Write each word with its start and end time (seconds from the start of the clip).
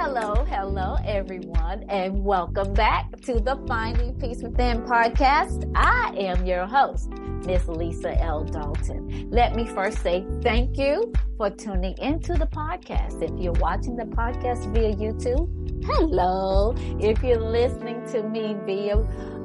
Hello, 0.00 0.44
hello, 0.44 0.96
everyone, 1.04 1.82
and 1.88 2.24
welcome 2.24 2.72
back 2.72 3.20
to 3.22 3.40
the 3.40 3.60
Finding 3.66 4.14
Peace 4.14 4.44
Within 4.44 4.82
podcast. 4.82 5.68
I 5.74 6.14
am 6.16 6.46
your 6.46 6.66
host, 6.66 7.10
Miss 7.44 7.66
Lisa 7.66 8.16
L. 8.22 8.44
Dalton. 8.44 9.28
Let 9.28 9.56
me 9.56 9.66
first 9.66 10.00
say 10.00 10.24
thank 10.40 10.78
you 10.78 11.12
for 11.36 11.50
tuning 11.50 11.98
into 11.98 12.34
the 12.34 12.46
podcast. 12.46 13.20
If 13.24 13.42
you're 13.42 13.54
watching 13.54 13.96
the 13.96 14.04
podcast 14.04 14.72
via 14.72 14.94
YouTube, 14.94 15.84
hello. 15.84 16.76
If 17.00 17.20
you're 17.24 17.40
listening 17.40 18.06
to 18.12 18.22
me 18.22 18.54
via 18.64 18.98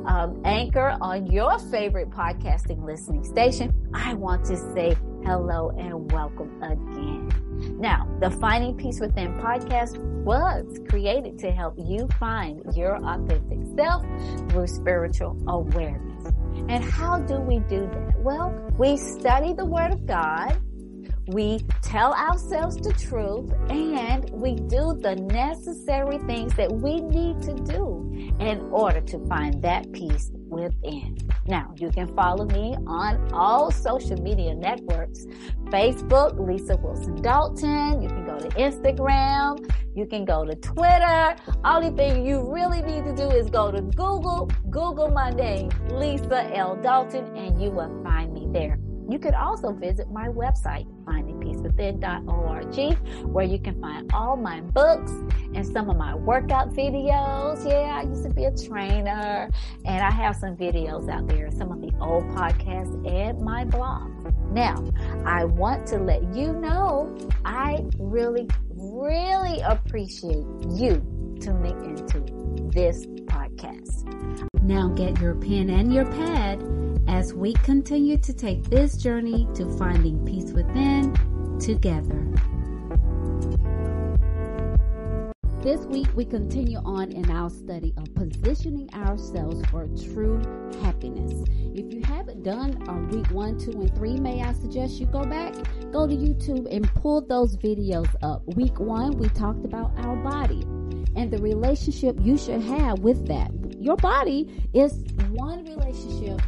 um, 0.06 0.40
Anchor 0.46 0.96
on 1.02 1.26
your 1.32 1.58
favorite 1.58 2.12
podcasting 2.12 2.86
listening 2.86 3.24
station, 3.24 3.74
I 3.96 4.14
want 4.14 4.46
to 4.46 4.58
say 4.76 4.96
hello 5.26 5.72
and 5.80 6.12
welcome 6.12 6.62
again. 6.62 7.80
Now, 7.80 8.08
the 8.20 8.30
Finding 8.30 8.78
Peace 8.78 9.00
Within 9.00 9.34
podcast 9.40 10.13
was 10.24 10.80
created 10.90 11.38
to 11.40 11.52
help 11.52 11.76
you 11.78 12.08
find 12.20 12.64
your 12.76 12.96
authentic 12.96 13.60
self 13.76 14.06
through 14.50 14.68
spiritual 14.68 15.38
awareness. 15.48 16.26
And 16.70 16.84
how 16.84 17.20
do 17.20 17.40
we 17.40 17.60
do 17.60 17.90
that? 17.92 18.20
Well, 18.20 18.50
we 18.78 18.98
study 18.98 19.54
the 19.54 19.66
Word 19.66 19.92
of 19.92 20.06
God 20.06 20.60
we 21.28 21.60
tell 21.82 22.14
ourselves 22.14 22.76
the 22.78 22.92
truth 22.94 23.50
and 23.70 24.30
we 24.32 24.56
do 24.56 24.94
the 25.02 25.16
necessary 25.16 26.18
things 26.28 26.54
that 26.56 26.70
we 26.70 27.00
need 27.00 27.42
to 27.44 27.54
do 27.54 28.12
in 28.40 28.60
order 28.72 29.00
to 29.00 29.26
find 29.28 29.62
that 29.62 29.90
peace 29.94 30.32
within. 30.54 31.18
Now, 31.46 31.74
you 31.78 31.90
can 31.90 32.08
follow 32.16 32.46
me 32.46 32.76
on 32.88 33.34
all 33.34 33.72
social 33.72 34.22
media 34.22 34.56
networks 34.56 35.26
Facebook, 35.66 36.40
Lisa 36.40 36.78
Wilson 36.78 37.22
Dalton. 37.22 38.02
You 38.02 38.08
can 38.08 38.26
go 38.26 38.38
to 38.38 38.48
Instagram. 38.50 39.70
You 39.96 40.06
can 40.06 40.26
go 40.26 40.46
to 40.46 40.56
Twitter. 40.56 41.36
Only 41.66 41.90
thing 41.92 42.26
you 42.26 42.42
really 42.52 42.82
need 42.82 43.04
to 43.06 43.16
do 43.16 43.30
is 43.30 43.50
go 43.50 43.72
to 43.72 43.82
Google, 43.82 44.50
Google 44.70 45.10
my 45.10 45.32
name, 45.32 45.70
Lisa 45.90 46.56
L. 46.56 46.76
Dalton, 46.76 47.36
and 47.36 47.62
you 47.62 47.72
will 47.72 48.04
find 48.04 48.34
me 48.34 48.48
there. 48.52 48.80
You 49.10 49.20
could 49.20 49.34
also 49.34 49.74
visit 49.74 50.10
my 50.12 50.28
website, 50.30 50.88
findingpeacewithin.org, 51.76 53.26
where 53.26 53.46
you 53.46 53.60
can 53.60 53.80
find 53.80 54.12
all 54.14 54.36
my 54.36 54.62
books 54.62 55.12
and 55.54 55.66
some 55.66 55.90
of 55.90 55.98
my 55.98 56.16
workout 56.16 56.74
videos. 56.74 57.66
Yeah, 57.68 58.00
I 58.00 58.04
used 58.04 58.24
to 58.24 58.30
be 58.30 58.46
a 58.46 58.56
trainer 58.56 59.50
and 59.86 60.04
I 60.04 60.12
have 60.12 60.36
some 60.36 60.56
videos 60.56 61.10
out 61.10 61.28
there, 61.28 61.50
some 61.52 61.72
of 61.72 61.82
the 61.82 61.92
old 62.00 62.24
podcasts 62.30 63.08
and 63.08 63.42
my 63.42 63.66
blog. 63.66 64.12
Now, 64.52 64.84
I 65.26 65.46
want 65.46 65.88
to 65.88 65.98
let 65.98 66.22
you 66.36 66.54
know 66.54 67.16
I 67.44 67.86
really, 67.98 68.48
really 68.70 69.60
appreciate 69.62 70.46
you 70.70 71.02
tuning 71.42 71.98
into 71.98 72.20
this 72.72 73.06
podcast. 73.26 74.04
Now 74.62 74.90
get 74.90 75.20
your 75.20 75.36
pen 75.36 75.70
and 75.70 75.94
your 75.94 76.06
pad 76.06 76.64
as 77.08 77.34
we 77.34 77.54
continue 77.54 78.18
to 78.18 78.34
take 78.34 78.64
this 78.64 78.96
journey 78.96 79.48
to 79.56 79.70
finding 79.78 80.24
peace 80.26 80.52
within 80.52 81.14
together. 81.60 82.34
This 85.64 85.86
week, 85.86 86.08
we 86.14 86.26
continue 86.26 86.80
on 86.80 87.14
in 87.14 87.32
our 87.32 87.50
study 87.50 87.94
of 87.96 88.14
positioning 88.16 88.90
ourselves 88.94 89.66
for 89.72 89.88
true 90.12 90.42
happiness. 90.82 91.32
If 91.74 91.94
you 91.94 92.02
haven't 92.04 92.44
done 92.44 92.86
uh, 92.90 93.16
week 93.16 93.32
one, 93.32 93.58
two, 93.58 93.72
and 93.72 93.96
three, 93.96 94.18
may 94.18 94.42
I 94.44 94.52
suggest 94.52 95.00
you 95.00 95.06
go 95.06 95.24
back, 95.24 95.54
go 95.94 96.06
to 96.06 96.14
YouTube, 96.14 96.68
and 96.70 96.94
pull 96.96 97.22
those 97.22 97.56
videos 97.56 98.14
up. 98.22 98.42
Week 98.58 98.78
one, 98.78 99.12
we 99.18 99.30
talked 99.30 99.64
about 99.64 99.94
our 100.00 100.18
body 100.18 100.64
and 101.16 101.32
the 101.32 101.38
relationship 101.38 102.18
you 102.20 102.38
should 102.38 102.62
have 102.62 103.00
with 103.00 103.26
that. 103.28 103.50
Your 103.80 103.96
body 103.96 104.70
is 104.74 105.06
one 105.30 105.64
relationship 105.64 106.42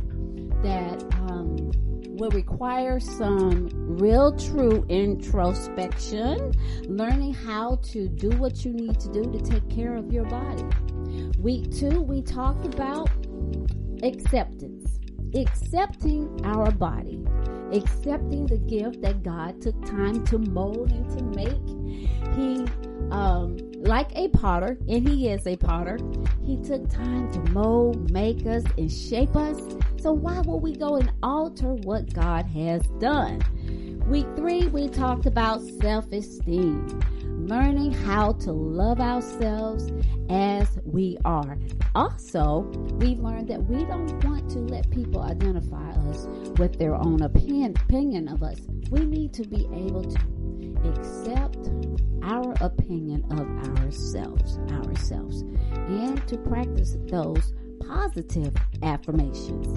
that 0.61 1.01
um, 1.29 1.71
will 2.15 2.31
require 2.31 2.99
some 2.99 3.69
real 3.73 4.35
true 4.37 4.85
introspection, 4.89 6.51
learning 6.83 7.33
how 7.33 7.75
to 7.83 8.07
do 8.07 8.29
what 8.37 8.63
you 8.63 8.73
need 8.73 8.99
to 8.99 9.11
do 9.11 9.23
to 9.23 9.39
take 9.39 9.69
care 9.69 9.95
of 9.95 10.11
your 10.11 10.25
body. 10.25 10.65
Week 11.39 11.71
two, 11.71 12.01
we 12.01 12.21
talked 12.21 12.65
about 12.65 13.09
acceptance, 14.03 14.99
accepting 15.35 16.39
our 16.43 16.71
body, 16.71 17.23
accepting 17.71 18.45
the 18.45 18.57
gift 18.57 19.01
that 19.01 19.23
God 19.23 19.61
took 19.61 19.79
time 19.85 20.23
to 20.25 20.37
mold 20.37 20.91
and 20.91 21.09
to 21.17 21.23
make. 21.35 21.65
He, 22.35 22.65
um, 23.11 23.57
like 23.75 24.09
a 24.15 24.29
potter, 24.29 24.77
and 24.87 25.07
he 25.07 25.29
is 25.29 25.45
a 25.45 25.55
potter, 25.55 25.99
he 26.43 26.57
took 26.57 26.89
time 26.89 27.31
to 27.33 27.39
mold, 27.51 28.11
make 28.11 28.45
us, 28.45 28.63
and 28.77 28.91
shape 28.91 29.35
us. 29.35 29.59
So 30.05 30.13
why 30.13 30.39
would 30.41 30.57
we 30.57 30.75
go 30.75 30.97
and 30.97 31.11
alter 31.23 31.73
what 31.73 32.13
God 32.13 32.45
has 32.45 32.83
done? 32.99 33.41
Week 34.07 34.27
three, 34.35 34.67
we 34.67 34.87
talked 34.87 35.25
about 35.25 35.63
self-esteem, 35.81 36.99
learning 37.47 37.91
how 37.91 38.33
to 38.33 38.51
love 38.51 39.01
ourselves 39.01 39.91
as 40.29 40.77
we 40.85 41.17
are. 41.25 41.57
Also, 41.95 42.59
we 42.99 43.15
learned 43.15 43.47
that 43.47 43.65
we 43.65 43.83
don't 43.85 44.23
want 44.23 44.47
to 44.51 44.59
let 44.59 44.87
people 44.91 45.23
identify 45.23 45.89
us 46.11 46.27
with 46.59 46.77
their 46.77 46.93
own 46.93 47.23
opinion 47.23 48.27
of 48.27 48.43
us. 48.43 48.59
We 48.91 49.07
need 49.07 49.33
to 49.33 49.43
be 49.47 49.67
able 49.73 50.03
to 50.03 50.19
accept 50.87 51.71
our 52.21 52.53
opinion 52.61 53.25
of 53.31 53.79
ourselves, 53.79 54.59
ourselves, 54.69 55.41
and 55.71 56.27
to 56.27 56.37
practice 56.37 56.95
those 57.07 57.55
positive 57.87 58.53
affirmations. 58.83 59.75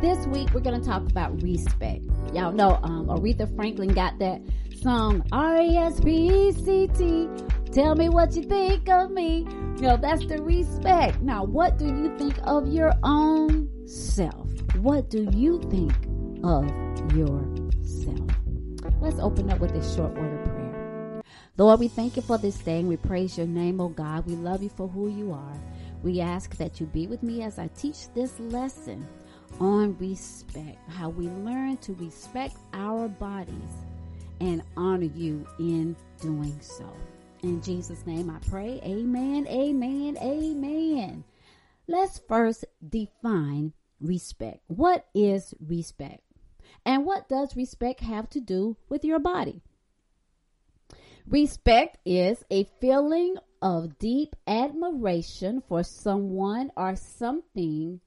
This 0.00 0.26
week 0.26 0.52
we're 0.52 0.60
to 0.60 0.78
talk 0.78 1.08
about 1.08 1.42
respect. 1.42 2.04
Y'all 2.34 2.52
know 2.52 2.78
um, 2.82 3.06
Aretha 3.06 3.54
Franklin 3.56 3.88
got 3.88 4.18
that 4.18 4.42
song 4.82 5.26
R 5.32 5.56
E 5.56 5.78
S 5.78 6.00
P 6.00 6.48
E 6.48 6.52
C 6.52 6.86
T. 6.88 7.28
Tell 7.72 7.94
me 7.94 8.10
what 8.10 8.36
you 8.36 8.42
think 8.42 8.90
of 8.90 9.10
me. 9.10 9.46
You 9.76 9.82
know 9.82 9.96
that's 9.96 10.26
the 10.26 10.42
respect. 10.42 11.22
Now, 11.22 11.44
what 11.44 11.78
do 11.78 11.86
you 11.86 12.14
think 12.18 12.34
of 12.42 12.68
your 12.68 12.92
own 13.04 13.70
self? 13.88 14.46
What 14.76 15.08
do 15.08 15.30
you 15.32 15.62
think 15.70 15.94
of 16.44 16.66
yourself? 17.16 18.30
Let's 19.00 19.18
open 19.18 19.50
up 19.50 19.60
with 19.60 19.72
a 19.72 19.94
short 19.96 20.12
word 20.14 20.40
of 20.40 20.44
prayer. 20.44 21.22
Lord, 21.56 21.80
we 21.80 21.88
thank 21.88 22.16
you 22.16 22.22
for 22.22 22.36
this 22.36 22.58
day 22.58 22.80
and 22.80 22.88
we 22.88 22.98
praise 22.98 23.38
your 23.38 23.46
name, 23.46 23.80
oh 23.80 23.88
God. 23.88 24.26
We 24.26 24.34
love 24.34 24.62
you 24.62 24.68
for 24.68 24.88
who 24.88 25.08
you 25.08 25.32
are. 25.32 25.56
We 26.02 26.20
ask 26.20 26.54
that 26.58 26.80
you 26.80 26.86
be 26.86 27.06
with 27.06 27.22
me 27.22 27.42
as 27.42 27.58
I 27.58 27.68
teach 27.68 28.12
this 28.14 28.38
lesson 28.38 29.08
on 29.60 29.96
respect, 29.98 30.78
how 30.88 31.08
we 31.08 31.28
learn 31.28 31.76
to 31.78 31.94
respect 31.94 32.56
our 32.72 33.08
bodies 33.08 33.54
and 34.40 34.62
honor 34.76 35.10
you 35.14 35.46
in 35.58 35.96
doing 36.20 36.58
so. 36.60 36.90
In 37.42 37.62
Jesus' 37.62 38.06
name 38.06 38.30
I 38.30 38.38
pray. 38.48 38.80
Amen, 38.84 39.46
amen, 39.48 40.16
amen. 40.18 41.24
Let's 41.86 42.20
first 42.28 42.64
define 42.86 43.72
respect. 44.00 44.60
What 44.66 45.06
is 45.14 45.54
respect? 45.60 46.22
And 46.84 47.04
what 47.04 47.28
does 47.28 47.56
respect 47.56 48.00
have 48.00 48.28
to 48.30 48.40
do 48.40 48.76
with 48.88 49.04
your 49.04 49.18
body? 49.18 49.62
Respect 51.28 51.98
is 52.04 52.44
a 52.50 52.64
feeling 52.80 53.36
of 53.60 53.98
deep 53.98 54.36
admiration 54.46 55.62
for 55.68 55.82
someone 55.82 56.70
or 56.76 56.94
something 56.94 58.00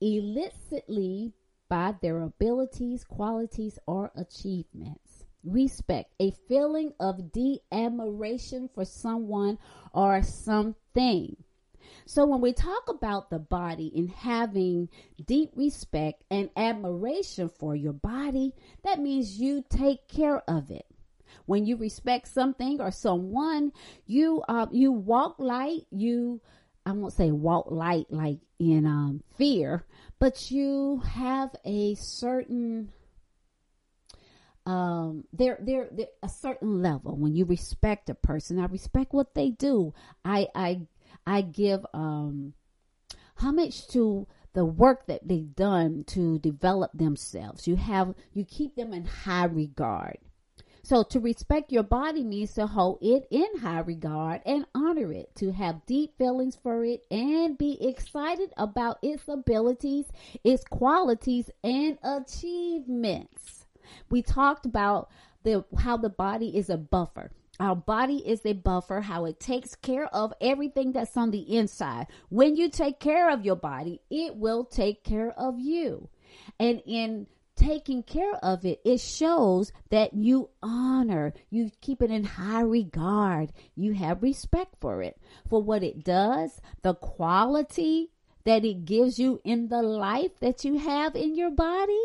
illicitly 0.00 1.32
by 1.68 1.94
their 2.02 2.20
abilities, 2.20 3.04
qualities, 3.04 3.78
or 3.86 4.10
achievements. 4.16 5.24
Respect, 5.44 6.12
a 6.20 6.32
feeling 6.48 6.92
of 7.00 7.30
admiration 7.72 8.68
for 8.74 8.84
someone 8.84 9.58
or 9.94 10.22
something. 10.22 11.36
So 12.04 12.26
when 12.26 12.40
we 12.40 12.52
talk 12.52 12.88
about 12.88 13.30
the 13.30 13.38
body 13.38 13.92
and 13.94 14.10
having 14.10 14.88
deep 15.24 15.52
respect 15.54 16.24
and 16.30 16.50
admiration 16.56 17.48
for 17.48 17.74
your 17.74 17.92
body, 17.94 18.52
that 18.84 19.00
means 19.00 19.40
you 19.40 19.64
take 19.68 20.08
care 20.08 20.42
of 20.48 20.70
it 20.70 20.86
when 21.46 21.66
you 21.66 21.76
respect 21.76 22.28
something 22.28 22.80
or 22.80 22.90
someone, 22.90 23.72
you 24.06 24.42
uh, 24.48 24.66
you 24.70 24.92
walk 24.92 25.36
light. 25.38 25.86
You 25.90 26.40
I 26.86 26.92
won't 26.92 27.12
say 27.12 27.30
walk 27.30 27.70
light 27.70 28.06
like 28.10 28.38
in 28.60 28.86
um, 28.86 29.22
fear, 29.36 29.84
but 30.20 30.50
you 30.50 31.02
have 31.14 31.50
a 31.64 31.94
certain 31.96 32.92
um 34.66 35.24
there 35.32 35.58
there 35.62 35.88
a 36.22 36.28
certain 36.28 36.82
level 36.82 37.16
when 37.16 37.34
you 37.34 37.46
respect 37.46 38.10
a 38.10 38.14
person. 38.14 38.60
I 38.60 38.66
respect 38.66 39.14
what 39.14 39.34
they 39.34 39.50
do. 39.50 39.94
I 40.24 40.48
i 40.54 40.82
i 41.26 41.40
give 41.40 41.84
um 41.94 42.52
homage 43.36 43.88
to 43.88 44.26
the 44.52 44.66
work 44.66 45.06
that 45.06 45.26
they've 45.26 45.54
done 45.56 46.04
to 46.08 46.38
develop 46.40 46.90
themselves. 46.92 47.66
You 47.66 47.76
have 47.76 48.14
you 48.34 48.44
keep 48.44 48.76
them 48.76 48.92
in 48.92 49.06
high 49.06 49.46
regard 49.46 50.18
So 50.82 51.02
to 51.04 51.20
respect 51.20 51.72
your 51.72 51.82
body 51.82 52.24
means 52.24 52.54
to 52.54 52.66
hold 52.66 52.98
it 53.02 53.26
in 53.30 53.58
high 53.60 53.80
regard 53.80 54.40
and 54.46 54.66
honor 54.74 55.12
it, 55.12 55.34
to 55.36 55.52
have 55.52 55.86
deep 55.86 56.16
feelings 56.16 56.56
for 56.62 56.84
it 56.84 57.04
and 57.10 57.58
be 57.58 57.76
excited 57.86 58.52
about 58.56 58.98
its 59.02 59.28
abilities, 59.28 60.06
its 60.42 60.64
qualities 60.64 61.50
and 61.62 61.98
achievements. 62.02 63.66
We 64.10 64.22
talked 64.22 64.66
about 64.66 65.10
the 65.42 65.64
how 65.78 65.96
the 65.96 66.10
body 66.10 66.56
is 66.56 66.70
a 66.70 66.76
buffer. 66.76 67.30
Our 67.58 67.76
body 67.76 68.26
is 68.26 68.40
a 68.46 68.54
buffer, 68.54 69.02
how 69.02 69.26
it 69.26 69.38
takes 69.38 69.74
care 69.74 70.06
of 70.14 70.32
everything 70.40 70.92
that's 70.92 71.16
on 71.16 71.30
the 71.30 71.56
inside. 71.56 72.06
When 72.30 72.56
you 72.56 72.70
take 72.70 73.00
care 73.00 73.30
of 73.30 73.44
your 73.44 73.56
body, 73.56 74.00
it 74.10 74.36
will 74.36 74.64
take 74.64 75.04
care 75.04 75.32
of 75.32 75.60
you. 75.60 76.08
And 76.58 76.82
in 76.86 77.26
taking 77.60 78.02
care 78.02 78.34
of 78.36 78.64
it, 78.64 78.80
it 78.84 79.00
shows 79.00 79.70
that 79.90 80.14
you 80.14 80.48
honor, 80.62 81.34
you 81.50 81.70
keep 81.82 82.02
it 82.02 82.10
in 82.10 82.24
high 82.24 82.62
regard, 82.62 83.52
you 83.76 83.92
have 83.92 84.22
respect 84.22 84.74
for 84.80 85.02
it, 85.02 85.18
for 85.48 85.62
what 85.62 85.82
it 85.82 86.02
does, 86.02 86.60
the 86.82 86.94
quality 86.94 88.10
that 88.44 88.64
it 88.64 88.86
gives 88.86 89.18
you 89.18 89.40
in 89.44 89.68
the 89.68 89.82
life 89.82 90.40
that 90.40 90.64
you 90.64 90.78
have 90.78 91.14
in 91.14 91.34
your 91.34 91.50
body. 91.50 92.00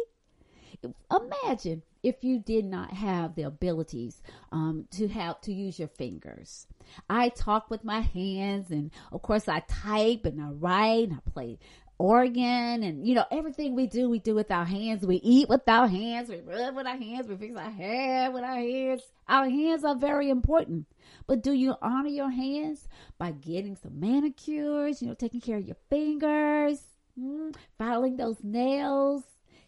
Imagine 1.10 1.82
if 2.04 2.24
you 2.24 2.38
did 2.38 2.66
not 2.66 2.92
have 2.92 3.34
the 3.34 3.44
abilities 3.44 4.22
um, 4.52 4.86
to 4.92 5.08
have 5.08 5.40
to 5.42 5.54
use 5.54 5.80
your 5.80 5.88
fingers. 5.88 6.68
I 7.10 7.30
talk 7.30 7.72
with 7.72 7.84
my 7.84 8.02
hands, 8.02 8.70
and 8.70 8.92
of 9.12 9.22
course, 9.24 9.48
I 9.48 9.62
type 9.62 10.26
and 10.26 10.40
I 10.40 10.50
write 10.50 11.10
and 11.10 11.14
I 11.14 11.30
play 11.32 11.58
organ 11.98 12.84
and 12.84 13.08
you 13.08 13.16
know 13.16 13.26
everything 13.32 13.76
we 13.76 13.88
do 13.88 14.10
we 14.10 14.20
do 14.20 14.36
with 14.36 14.52
our 14.52 14.66
hands 14.66 15.06
we 15.06 15.16
eat 15.18 15.48
with 15.48 15.68
our 15.68 15.88
hands 15.88 16.30
we 16.30 16.42
rub 16.42 16.76
with 16.76 16.86
our 16.86 16.98
hands 16.98 17.28
we 17.28 17.36
fix 17.36 17.56
our 17.56 17.70
hair 17.70 18.32
with 18.32 18.44
our 18.44 18.56
hands 18.58 19.02
our 19.30 19.50
hands 19.50 19.84
are 19.84 19.96
very 19.96 20.30
important 20.30 20.86
but 21.26 21.42
do 21.42 21.54
you 21.54 21.74
honor 21.82 22.10
your 22.10 22.30
hands 22.30 22.88
by 23.18 23.32
getting 23.32 23.76
some 23.76 24.00
manicures 24.00 25.02
you 25.02 25.08
know 25.08 25.14
taking 25.14 25.42
care 25.42 25.58
of 25.58 25.66
your 25.66 25.78
fingers 25.90 26.80
mm, 27.20 27.56
filing 27.78 28.18
those 28.18 28.44
nails 28.44 29.24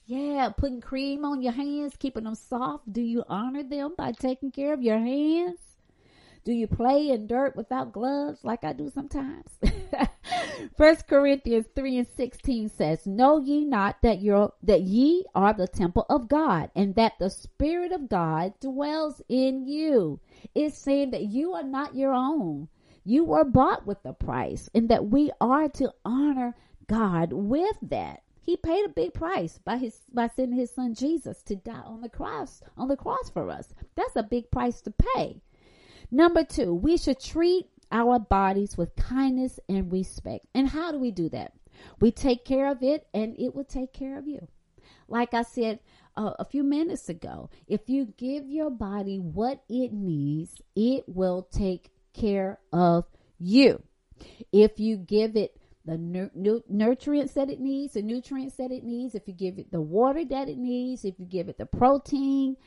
yeah, 0.08 0.52
putting 0.56 0.80
cream 0.80 1.26
on 1.26 1.42
your 1.42 1.52
hands, 1.52 1.98
keeping 2.00 2.24
them 2.24 2.36
soft. 2.36 2.92
Do 2.92 3.02
you 3.02 3.26
honor 3.28 3.62
them 3.62 3.94
by 3.98 4.14
taking 4.14 4.52
care 4.52 4.74
of 4.74 4.82
your 4.82 4.98
hands? 4.98 5.60
Do 6.46 6.54
you 6.54 6.66
play 6.66 7.10
in 7.10 7.28
dirt 7.28 7.58
without 7.58 7.92
gloves 7.92 8.40
like 8.42 8.64
I 8.64 8.72
do 8.72 8.90
sometimes? 8.90 9.50
First 10.78 11.08
Corinthians 11.08 11.66
3 11.76 11.98
and 12.00 12.08
16 12.08 12.70
says, 12.70 13.06
Know 13.06 13.40
ye 13.40 13.66
not 13.66 14.02
that 14.02 14.20
you 14.20 14.54
that 14.64 14.82
ye 14.82 15.26
are 15.36 15.54
the 15.54 15.68
temple 15.68 16.06
of 16.10 16.28
God, 16.28 16.72
and 16.76 16.96
that 16.96 17.14
the 17.20 17.30
Spirit 17.30 17.92
of 17.92 18.10
God 18.10 18.54
dwells 18.60 19.22
in 19.30 19.68
you. 19.68 20.20
It's 20.56 20.78
saying 20.78 21.12
that 21.12 21.26
you 21.26 21.54
are 21.54 21.64
not 21.64 21.96
your 21.96 22.14
own. 22.14 22.70
You 23.04 23.24
were 23.24 23.44
bought 23.44 23.86
with 23.86 24.00
a 24.06 24.14
price, 24.14 24.70
and 24.74 24.90
that 24.90 25.08
we 25.08 25.32
are 25.40 25.70
to 25.70 25.94
honor 26.04 26.56
God 26.88 27.34
with 27.34 27.78
that. 27.82 28.24
He 28.42 28.56
paid 28.56 28.86
a 28.86 28.90
big 28.90 29.14
price 29.14 29.58
by 29.58 29.78
his 29.78 30.00
by 30.14 30.28
sending 30.28 30.58
his 30.58 30.72
son 30.72 30.94
Jesus 30.94 31.44
to 31.44 31.56
die 31.56 31.82
on 31.86 32.02
the 32.02 32.10
cross 32.10 32.62
on 32.78 32.88
the 32.88 32.96
cross 32.96 33.30
for 33.30 33.50
us. 33.50 33.74
That's 33.96 34.16
a 34.16 34.24
big 34.24 34.50
price 34.52 34.82
to 34.82 34.92
pay. 34.92 35.42
Number 36.10 36.46
two, 36.46 36.74
we 36.74 36.96
should 36.98 37.20
treat 37.20 37.68
our 37.92 38.20
bodies 38.20 38.78
with 38.78 38.96
kindness 38.96 39.60
and 39.70 39.92
respect. 39.92 40.46
And 40.54 40.70
how 40.70 40.92
do 40.92 41.00
we 41.00 41.12
do 41.12 41.30
that? 41.30 41.54
We 42.00 42.12
take 42.12 42.46
care 42.46 42.70
of 42.72 42.84
it 42.84 43.08
and 43.14 43.36
it 43.40 43.56
will 43.56 43.64
take 43.64 43.94
care 43.94 44.18
of 44.18 44.28
you. 44.28 44.48
Like 45.08 45.34
I 45.34 45.44
said 45.44 45.80
uh, 46.16 46.34
a 46.40 46.46
few 46.46 46.64
minutes 46.64 47.10
ago, 47.10 47.50
if 47.68 47.90
you 47.90 48.14
give 48.18 48.50
your 48.50 48.70
body 48.70 49.20
what 49.20 49.64
it 49.70 49.94
needs, 49.94 50.62
it 50.76 51.04
will 51.08 51.48
take 51.52 51.92
care 52.14 52.60
of 52.74 53.06
you. 53.40 53.82
If 54.52 54.80
you 54.80 54.98
give 54.98 55.36
it 55.36 55.58
the 55.86 55.98
nu- 55.98 56.64
nutrients 56.68 57.34
that 57.34 57.50
it 57.50 57.60
needs, 57.60 57.94
the 57.94 58.02
nutrients 58.02 58.56
that 58.56 58.72
it 58.72 58.84
needs, 58.84 59.16
if 59.16 59.28
you 59.28 59.34
give 59.34 59.58
it 59.58 59.72
the 59.72 59.82
water 59.82 60.26
that 60.26 60.50
it 60.50 60.58
needs, 60.58 61.06
if 61.06 61.20
you 61.20 61.26
give 61.26 61.48
it 61.48 61.58
the 61.58 61.66
protein 61.66 62.58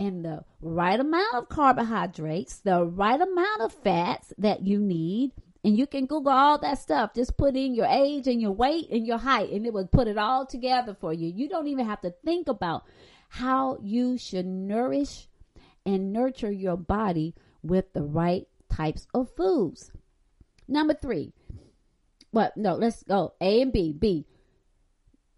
and 0.00 0.24
the 0.24 0.42
right 0.62 0.98
amount 0.98 1.34
of 1.34 1.50
carbohydrates, 1.50 2.60
the 2.60 2.82
right 2.82 3.20
amount 3.20 3.60
of 3.60 3.72
fats 3.72 4.32
that 4.38 4.62
you 4.62 4.80
need, 4.80 5.32
and 5.62 5.76
you 5.76 5.86
can 5.86 6.06
Google 6.06 6.32
all 6.32 6.58
that 6.58 6.78
stuff. 6.78 7.12
Just 7.14 7.36
put 7.36 7.54
in 7.54 7.74
your 7.74 7.84
age 7.84 8.26
and 8.26 8.40
your 8.40 8.52
weight 8.52 8.88
and 8.90 9.06
your 9.06 9.18
height, 9.18 9.50
and 9.50 9.66
it 9.66 9.74
will 9.74 9.86
put 9.86 10.08
it 10.08 10.16
all 10.16 10.46
together 10.46 10.96
for 10.98 11.12
you. 11.12 11.28
You 11.28 11.50
don't 11.50 11.68
even 11.68 11.84
have 11.84 12.00
to 12.00 12.14
think 12.24 12.48
about 12.48 12.84
how 13.28 13.76
you 13.82 14.16
should 14.16 14.46
nourish 14.46 15.28
and 15.84 16.14
nurture 16.14 16.50
your 16.50 16.78
body 16.78 17.34
with 17.62 17.92
the 17.92 18.02
right 18.02 18.48
types 18.70 19.06
of 19.12 19.28
foods. 19.36 19.92
Number 20.66 20.94
three, 20.94 21.34
but 22.32 22.56
no, 22.56 22.74
let's 22.74 23.02
go 23.02 23.34
A 23.40 23.60
and 23.60 23.70
B. 23.72 23.92
B. 23.92 24.24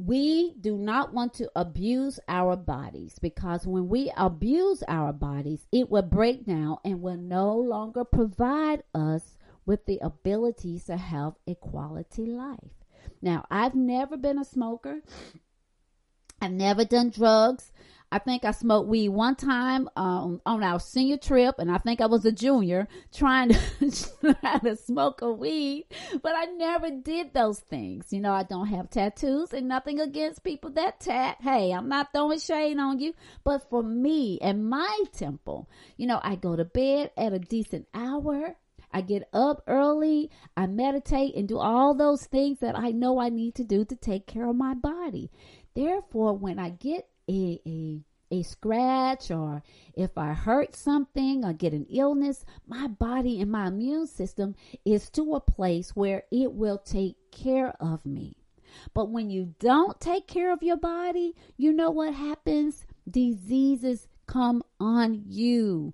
We 0.05 0.55
do 0.61 0.77
not 0.77 1.15
want 1.15 1.35
to 1.35 1.49
abuse 1.55 2.19
our 2.27 2.57
bodies 2.57 3.21
because 3.21 3.69
when 3.69 3.89
we 3.89 4.13
abuse 4.17 4.83
our 4.89 5.13
bodies, 5.13 5.65
it 5.71 5.91
will 5.91 6.03
break 6.03 6.45
down 6.45 6.79
and 6.85 7.01
will 7.01 7.17
no 7.17 7.57
longer 7.57 8.03
provide 8.05 8.83
us 8.97 9.37
with 9.65 9.87
the 9.87 10.01
abilities 10.03 10.87
to 10.87 10.97
have 10.97 11.35
a 11.47 11.55
quality 11.55 12.27
life. 12.27 12.59
Now, 13.21 13.47
I've 13.49 13.77
never 13.77 14.17
been 14.17 14.41
a 14.41 14.45
smoker. 14.45 15.03
I've 16.41 16.51
never 16.51 16.85
done 16.85 17.11
drugs. 17.11 17.72
I 18.13 18.19
think 18.19 18.45
I 18.45 18.51
smoked 18.51 18.91
weed 18.91 19.09
one 19.09 19.37
time 19.37 19.89
um, 19.97 20.43
on 20.45 20.63
our 20.63 20.79
senior 20.79 21.17
trip, 21.17 21.55
and 21.59 21.73
I 21.73 21.79
think 21.79 22.03
I 22.03 22.07
was 22.07 22.27
a 22.27 22.31
junior 22.31 22.87
trying 23.11 23.49
to 23.49 23.59
try 24.21 24.59
to 24.59 24.77
smoke 24.77 25.23
a 25.23 25.33
weed, 25.33 25.87
but 26.23 26.35
I 26.37 26.45
never 26.45 26.91
did 26.91 27.33
those 27.33 27.61
things. 27.61 28.13
You 28.13 28.21
know, 28.21 28.33
I 28.33 28.43
don't 28.43 28.67
have 28.67 28.91
tattoos, 28.91 29.55
and 29.55 29.67
nothing 29.67 29.99
against 29.99 30.45
people 30.45 30.69
that 30.73 31.01
tat. 31.01 31.39
Hey, 31.41 31.73
I'm 31.73 31.89
not 31.89 32.13
throwing 32.13 32.39
shade 32.39 32.77
on 32.79 33.01
you, 33.01 33.15
but 33.45 33.71
for 33.71 33.83
me 33.83 34.39
and 34.43 34.69
my 34.69 35.05
temple, 35.15 35.71
you 35.97 36.07
know, 36.07 36.21
I 36.23 36.37
go 36.37 36.55
to 36.55 36.67
bed 36.67 37.13
at 37.17 37.33
a 37.33 37.39
decent 37.39 37.89
hour. 37.95 38.57
I 38.93 39.01
get 39.01 39.27
up 39.33 39.63
early, 39.67 40.31
I 40.55 40.67
meditate 40.67 41.35
and 41.35 41.49
do 41.49 41.57
all 41.57 41.95
those 41.95 42.27
things 42.27 42.59
that 42.59 42.79
I 42.79 42.91
know 42.91 43.19
I 43.19 43.31
need 43.31 43.55
to 43.55 43.65
do 43.65 43.87
to 43.87 43.97
take 43.97 44.27
care 44.27 44.47
of 44.47 44.57
my 44.57 44.75
body. 44.75 45.31
Therefore, 45.75 46.37
when 46.37 46.59
I 46.59 46.69
get 46.69 47.09
a, 47.33 47.61
a 47.67 48.01
a 48.33 48.43
scratch 48.43 49.31
or 49.31 49.63
if 49.95 50.17
I 50.17 50.33
hurt 50.33 50.75
something 50.75 51.45
or 51.45 51.53
get 51.53 51.75
an 51.75 51.87
illness, 51.91 52.47
my 52.67 52.87
body 52.87 53.41
and 53.43 53.53
my 53.53 53.67
immune 53.67 54.07
system 54.07 54.55
is 54.87 55.11
to 55.11 55.35
a 55.35 55.41
place 55.41 55.95
where 55.95 56.23
it 56.33 56.53
will 56.53 56.79
take 56.79 57.17
care 57.31 57.75
of 57.79 58.07
me. 58.07 58.37
But 58.95 59.11
when 59.11 59.29
you 59.29 59.55
don't 59.59 60.01
take 60.01 60.27
care 60.27 60.51
of 60.51 60.63
your 60.63 60.79
body, 60.79 61.35
you 61.59 61.73
know 61.73 61.91
what 61.91 62.15
happens? 62.15 62.87
Diseases 63.09 64.09
come 64.27 64.63
on 64.81 65.25
you. 65.27 65.93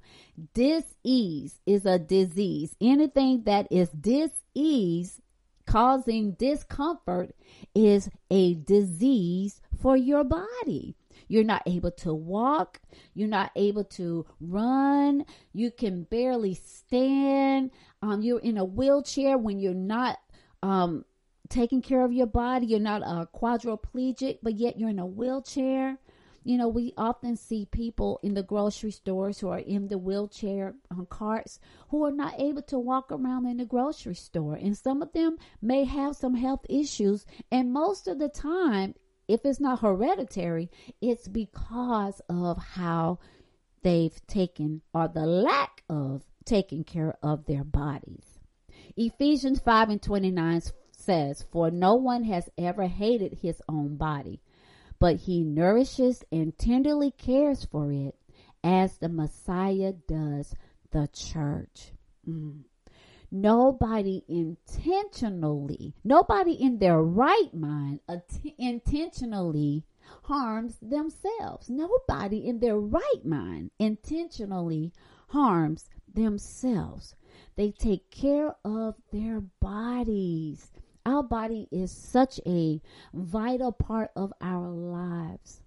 Disease 0.55 1.59
is 1.67 1.85
a 1.85 1.99
disease. 1.99 2.77
Anything 2.81 3.43
that 3.45 3.67
is 3.73 3.91
disease 3.91 5.21
causing 5.67 6.33
discomfort 6.33 7.35
is 7.75 8.09
a 8.31 8.55
disease 8.55 9.61
for 9.83 9.97
your 9.97 10.23
body. 10.23 10.95
You're 11.29 11.45
not 11.45 11.63
able 11.67 11.91
to 11.93 12.15
walk. 12.15 12.81
You're 13.15 13.29
not 13.29 13.53
able 13.55 13.85
to 13.85 14.27
run. 14.41 15.25
You 15.53 15.71
can 15.71 16.05
barely 16.05 16.55
stand. 16.55 17.71
Um, 18.03 18.23
you're 18.23 18.41
in 18.41 18.59
a 18.59 18.65
wheelchair 18.65 19.39
when 19.39 19.61
you're 19.61 19.75
not 19.75 20.19
um, 20.63 21.05
taking 21.49 21.83
care 21.83 22.05
of 22.05 22.13
your 22.13 22.27
body. 22.27 22.67
You're 22.67 22.81
not 22.81 23.03
a 23.03 23.29
quadriplegic, 23.35 24.39
but 24.43 24.57
yet 24.57 24.79
you're 24.79 24.89
in 24.89 24.99
a 24.99 25.07
wheelchair. 25.07 25.99
You 26.45 26.57
know, 26.57 26.69
we 26.69 26.95
often 26.97 27.37
see 27.37 27.67
people 27.67 28.21
in 28.23 28.33
the 28.33 28.43
grocery 28.43 28.91
stores 28.91 29.39
who 29.39 29.49
are 29.49 29.59
in 29.59 29.89
the 29.89 29.99
wheelchair 29.99 30.75
on 30.91 31.05
carts 31.05 31.61
who 31.91 32.05
are 32.05 32.11
not 32.11 32.41
able 32.41 32.63
to 32.63 32.79
walk 32.79 33.13
around 33.13 33.47
in 33.47 33.59
the 33.59 33.67
grocery 33.67 34.15
store. 34.15 34.55
And 34.55 34.75
some 34.75 35.03
of 35.03 35.13
them 35.13 35.37
may 35.61 35.85
have 35.85 36.17
some 36.17 36.35
health 36.35 36.65
issues. 36.69 37.27
And 37.51 37.73
most 37.73 38.09
of 38.09 38.19
the 38.19 38.31
time, 38.31 38.95
if 39.29 39.45
it's 39.45 39.61
not 39.61 39.81
hereditary, 39.81 40.71
it's 41.01 41.29
because 41.29 42.21
of 42.29 42.59
how 42.59 43.19
they've 43.83 44.27
taken 44.27 44.83
or 44.93 45.07
the 45.09 45.27
lack 45.27 45.85
of 45.89 46.25
taking 46.45 46.83
care 46.83 47.17
of 47.23 47.45
their 47.47 47.65
bodies. 47.65 48.25
Ephesians 48.97 49.61
5 49.61 49.91
and 49.91 50.03
29 50.03 50.63
says, 50.91 51.45
For 51.53 51.71
no 51.71 51.95
one 51.95 52.25
has 52.25 52.49
ever 52.57 52.87
hated 52.87 53.39
his 53.43 53.63
own 53.69 53.97
body, 53.97 54.41
but 54.99 55.17
he 55.17 55.43
nourishes 55.43 56.25
and 56.33 56.57
tenderly 56.59 57.11
cares 57.11 57.65
for 57.65 57.93
it 57.93 58.17
as 58.65 58.99
the 58.99 59.09
Messiah 59.09 59.93
does 59.93 60.55
the 60.91 61.09
church. 61.13 61.93
Mm. 62.29 62.63
Nobody 63.31 64.25
intentionally, 64.27 65.95
nobody 66.03 66.53
in 66.53 66.79
their 66.79 67.03
right 67.03 67.53
mind 67.53 68.01
intentionally 68.59 69.85
harms 70.25 70.79
themselves. 70.81 71.69
Nobody 71.69 72.47
in 72.49 72.61
their 72.61 72.79
right 72.79 73.25
mind 73.25 73.71
intentionally 73.79 74.93
harms 75.29 75.91
themselves. 76.13 77.15
They 77.57 77.71
take 77.71 78.11
care 78.11 78.57
of 78.65 78.95
their 79.13 79.41
bodies. 79.61 80.71
Our 81.05 81.23
body 81.23 81.69
is 81.71 81.91
such 81.91 82.41
a 82.47 82.81
vital 83.13 83.73
part 83.73 84.11
of 84.17 84.33
our 84.41 84.71
lives. 84.71 85.61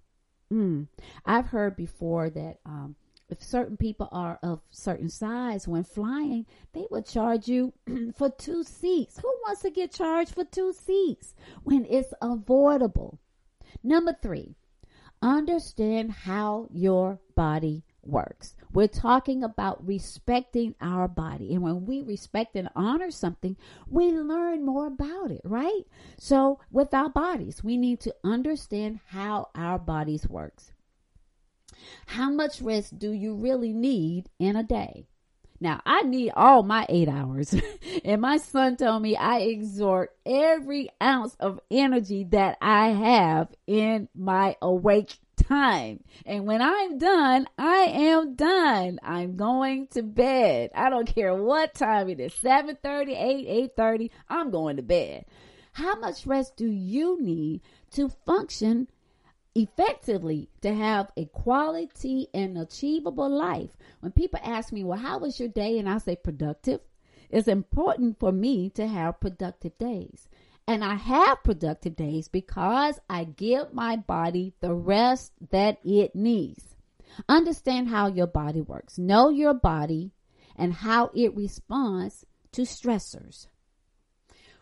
Mm. 0.51 0.87
I've 1.25 1.47
heard 1.47 1.75
before 1.75 2.29
that 2.31 2.57
um, 2.65 2.95
if 3.31 3.41
certain 3.41 3.77
people 3.77 4.09
are 4.11 4.37
of 4.43 4.61
certain 4.69 5.09
size 5.09 5.67
when 5.67 5.83
flying, 5.83 6.45
they 6.73 6.85
will 6.91 7.01
charge 7.01 7.47
you 7.47 7.73
for 8.15 8.29
two 8.29 8.63
seats. 8.63 9.19
Who 9.19 9.33
wants 9.45 9.61
to 9.61 9.71
get 9.71 9.93
charged 9.93 10.35
for 10.35 10.43
two 10.43 10.73
seats 10.73 11.33
when 11.63 11.85
it's 11.89 12.13
avoidable? 12.21 13.19
Number 13.83 14.15
three, 14.21 14.55
understand 15.21 16.11
how 16.11 16.67
your 16.71 17.19
body 17.35 17.83
works. 18.03 18.55
We're 18.73 18.87
talking 18.87 19.43
about 19.43 19.85
respecting 19.85 20.75
our 20.81 21.07
body. 21.07 21.53
And 21.53 21.61
when 21.61 21.85
we 21.85 22.01
respect 22.01 22.55
and 22.55 22.69
honor 22.75 23.11
something, 23.11 23.55
we 23.87 24.11
learn 24.11 24.65
more 24.65 24.87
about 24.87 25.31
it, 25.31 25.41
right? 25.43 25.83
So 26.17 26.59
with 26.71 26.93
our 26.93 27.09
bodies, 27.09 27.63
we 27.63 27.77
need 27.77 27.99
to 28.01 28.15
understand 28.23 28.99
how 29.07 29.49
our 29.55 29.77
bodies 29.79 30.27
works. 30.27 30.73
How 32.07 32.29
much 32.29 32.61
rest 32.61 32.99
do 32.99 33.11
you 33.11 33.35
really 33.35 33.73
need 33.73 34.29
in 34.39 34.55
a 34.55 34.63
day? 34.63 35.07
Now, 35.59 35.79
I 35.85 36.01
need 36.01 36.31
all 36.35 36.63
my 36.63 36.87
eight 36.89 37.07
hours. 37.07 37.53
and 38.03 38.19
my 38.19 38.37
son 38.37 38.77
told 38.77 39.03
me 39.03 39.15
I 39.15 39.41
exert 39.41 40.09
every 40.25 40.89
ounce 41.01 41.35
of 41.39 41.59
energy 41.69 42.23
that 42.31 42.57
I 42.61 42.89
have 42.89 43.49
in 43.67 44.09
my 44.15 44.55
awake 44.59 45.19
time. 45.35 46.03
And 46.25 46.47
when 46.47 46.63
I'm 46.63 46.97
done, 46.97 47.47
I 47.59 47.83
am 47.91 48.33
done. 48.33 48.99
I'm 49.03 49.37
going 49.37 49.87
to 49.91 50.01
bed. 50.01 50.71
I 50.73 50.89
don't 50.89 51.07
care 51.07 51.35
what 51.35 51.75
time 51.75 52.09
it 52.09 52.19
is. 52.19 52.33
7:30, 52.33 53.15
8, 53.15 53.75
8:30, 53.77 54.09
I'm 54.29 54.49
going 54.49 54.77
to 54.77 54.83
bed. 54.83 55.25
How 55.73 55.95
much 55.99 56.25
rest 56.25 56.57
do 56.57 56.67
you 56.67 57.21
need 57.21 57.61
to 57.91 58.09
function 58.25 58.87
effectively 59.55 60.49
to 60.61 60.73
have 60.73 61.11
a 61.17 61.25
quality 61.25 62.27
and 62.33 62.57
achievable 62.57 63.29
life. 63.29 63.71
When 63.99 64.11
people 64.11 64.39
ask 64.43 64.71
me, 64.71 64.83
well, 64.83 64.99
how 64.99 65.19
was 65.19 65.39
your 65.39 65.49
day? 65.49 65.77
And 65.77 65.89
I 65.89 65.97
say 65.97 66.15
productive, 66.15 66.81
it's 67.29 67.47
important 67.47 68.19
for 68.19 68.31
me 68.31 68.69
to 68.71 68.87
have 68.87 69.19
productive 69.19 69.77
days. 69.77 70.27
And 70.67 70.83
I 70.83 70.95
have 70.95 71.43
productive 71.43 71.95
days 71.95 72.27
because 72.27 72.99
I 73.09 73.23
give 73.25 73.73
my 73.73 73.97
body 73.97 74.53
the 74.61 74.73
rest 74.73 75.33
that 75.49 75.79
it 75.83 76.15
needs. 76.15 76.75
Understand 77.27 77.89
how 77.89 78.07
your 78.07 78.27
body 78.27 78.61
works. 78.61 78.97
Know 78.97 79.29
your 79.29 79.53
body 79.53 80.11
and 80.55 80.73
how 80.73 81.11
it 81.13 81.35
responds 81.35 82.25
to 82.53 82.61
stressors. 82.61 83.47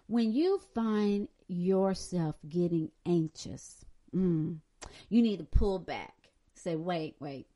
When 0.07 0.31
you 0.31 0.59
find 0.73 1.27
yourself 1.47 2.35
getting 2.47 2.89
anxious, 3.05 3.85
mm, 4.15 4.57
you 5.09 5.21
need 5.21 5.37
to 5.37 5.45
pull 5.45 5.79
back. 5.79 6.13
Say, 6.53 6.75
wait, 6.75 7.15
wait. 7.19 7.47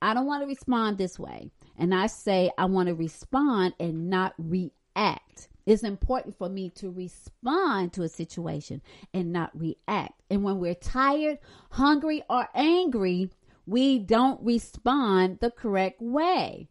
I 0.00 0.14
don't 0.14 0.26
want 0.26 0.42
to 0.42 0.46
respond 0.46 0.98
this 0.98 1.18
way. 1.18 1.50
And 1.76 1.94
I 1.94 2.06
say, 2.06 2.50
I 2.58 2.66
want 2.66 2.88
to 2.88 2.94
respond 2.94 3.74
and 3.78 4.10
not 4.10 4.34
react. 4.38 5.48
It's 5.66 5.82
important 5.82 6.38
for 6.38 6.48
me 6.48 6.70
to 6.76 6.90
respond 6.90 7.92
to 7.92 8.02
a 8.02 8.08
situation 8.08 8.80
and 9.12 9.32
not 9.32 9.50
react. 9.58 10.22
And 10.30 10.42
when 10.42 10.58
we're 10.58 10.74
tired, 10.74 11.38
hungry, 11.70 12.22
or 12.30 12.48
angry, 12.54 13.30
we 13.66 13.98
don't 13.98 14.42
respond 14.42 15.40
the 15.40 15.50
correct 15.50 16.00
way. 16.00 16.68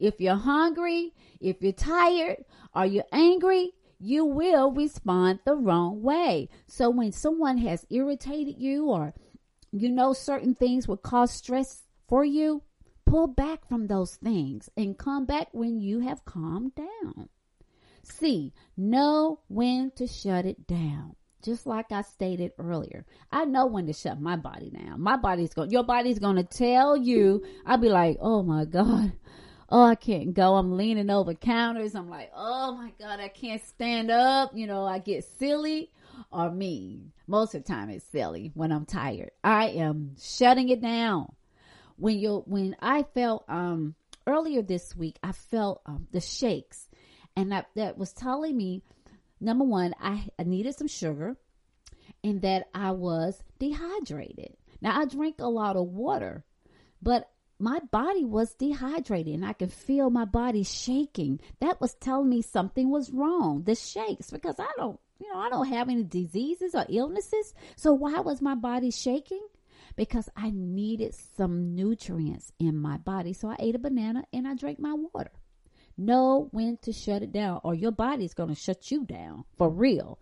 If 0.00 0.20
you're 0.20 0.34
hungry, 0.34 1.14
if 1.40 1.62
you're 1.62 1.72
tired, 1.72 2.44
or 2.74 2.84
you're 2.84 3.04
angry, 3.12 3.74
you 4.02 4.24
will 4.24 4.72
respond 4.72 5.38
the 5.44 5.54
wrong 5.54 6.02
way. 6.02 6.48
So 6.66 6.90
when 6.90 7.12
someone 7.12 7.58
has 7.58 7.86
irritated 7.90 8.56
you 8.58 8.86
or 8.86 9.14
you 9.70 9.88
know 9.88 10.12
certain 10.12 10.54
things 10.54 10.88
will 10.88 10.96
cause 10.96 11.30
stress 11.30 11.84
for 12.08 12.24
you, 12.24 12.62
pull 13.06 13.28
back 13.28 13.68
from 13.68 13.86
those 13.86 14.16
things 14.16 14.68
and 14.76 14.98
come 14.98 15.24
back 15.24 15.48
when 15.52 15.80
you 15.80 16.00
have 16.00 16.24
calmed 16.24 16.74
down. 16.74 17.28
C, 18.02 18.52
know 18.76 19.40
when 19.48 19.92
to 19.96 20.06
shut 20.06 20.46
it 20.46 20.66
down. 20.66 21.14
Just 21.44 21.66
like 21.66 21.90
I 21.90 22.02
stated 22.02 22.52
earlier, 22.58 23.04
I 23.30 23.44
know 23.44 23.66
when 23.66 23.86
to 23.86 23.92
shut 23.92 24.20
my 24.20 24.36
body 24.36 24.70
down. 24.70 25.00
My 25.00 25.16
body's 25.16 25.54
going, 25.54 25.70
your 25.70 25.82
body's 25.82 26.18
going 26.18 26.36
to 26.36 26.44
tell 26.44 26.96
you. 26.96 27.44
I'll 27.66 27.78
be 27.78 27.88
like, 27.88 28.18
oh 28.20 28.42
my 28.42 28.64
God, 28.64 29.12
oh, 29.72 29.82
I 29.82 29.94
can't 29.94 30.34
go. 30.34 30.54
I'm 30.54 30.76
leaning 30.76 31.08
over 31.08 31.32
counters. 31.32 31.94
I'm 31.94 32.10
like, 32.10 32.30
oh 32.36 32.76
my 32.76 32.92
God, 33.00 33.20
I 33.20 33.28
can't 33.28 33.64
stand 33.64 34.10
up. 34.10 34.52
You 34.54 34.66
know, 34.66 34.84
I 34.84 34.98
get 34.98 35.24
silly 35.38 35.90
or 36.30 36.50
mean. 36.50 37.12
Most 37.26 37.54
of 37.54 37.64
the 37.64 37.72
time 37.72 37.88
it's 37.88 38.04
silly 38.04 38.52
when 38.54 38.70
I'm 38.70 38.84
tired. 38.84 39.30
I 39.42 39.68
am 39.70 40.14
shutting 40.20 40.68
it 40.68 40.82
down. 40.82 41.32
When 41.96 42.18
you 42.18 42.42
when 42.46 42.76
I 42.80 43.04
felt 43.14 43.44
um 43.48 43.94
earlier 44.26 44.60
this 44.60 44.94
week, 44.94 45.18
I 45.22 45.32
felt 45.32 45.80
um, 45.86 46.06
the 46.12 46.20
shakes 46.20 46.88
and 47.34 47.52
that, 47.52 47.96
was 47.96 48.12
telling 48.12 48.56
me 48.56 48.82
number 49.40 49.64
one, 49.64 49.94
I, 49.98 50.28
I 50.38 50.42
needed 50.44 50.76
some 50.76 50.86
sugar 50.86 51.36
and 52.22 52.42
that 52.42 52.68
I 52.74 52.90
was 52.90 53.42
dehydrated. 53.58 54.54
Now 54.82 55.00
I 55.00 55.06
drink 55.06 55.36
a 55.38 55.48
lot 55.48 55.76
of 55.76 55.86
water, 55.86 56.44
but 57.00 57.30
my 57.62 57.78
body 57.92 58.24
was 58.24 58.54
dehydrated 58.54 59.32
and 59.32 59.44
I 59.44 59.52
could 59.52 59.72
feel 59.72 60.10
my 60.10 60.24
body 60.24 60.64
shaking. 60.64 61.38
That 61.60 61.80
was 61.80 61.94
telling 61.94 62.28
me 62.28 62.42
something 62.42 62.90
was 62.90 63.12
wrong. 63.12 63.62
The 63.62 63.76
shakes, 63.76 64.32
because 64.32 64.56
I 64.58 64.68
don't, 64.76 64.98
you 65.20 65.32
know, 65.32 65.38
I 65.38 65.48
don't 65.48 65.68
have 65.68 65.88
any 65.88 66.02
diseases 66.02 66.74
or 66.74 66.84
illnesses. 66.88 67.54
So 67.76 67.92
why 67.92 68.18
was 68.18 68.42
my 68.42 68.56
body 68.56 68.90
shaking? 68.90 69.46
Because 69.94 70.28
I 70.36 70.50
needed 70.52 71.14
some 71.36 71.76
nutrients 71.76 72.50
in 72.58 72.76
my 72.76 72.96
body. 72.96 73.32
So 73.32 73.46
I 73.46 73.56
ate 73.60 73.76
a 73.76 73.78
banana 73.78 74.24
and 74.32 74.48
I 74.48 74.56
drank 74.56 74.80
my 74.80 74.94
water. 74.94 75.30
Know 75.96 76.48
when 76.50 76.78
to 76.78 76.92
shut 76.92 77.22
it 77.22 77.30
down 77.30 77.60
or 77.62 77.76
your 77.76 77.92
body's 77.92 78.34
going 78.34 78.48
to 78.48 78.56
shut 78.56 78.90
you 78.90 79.04
down 79.04 79.44
for 79.56 79.70
real. 79.70 80.18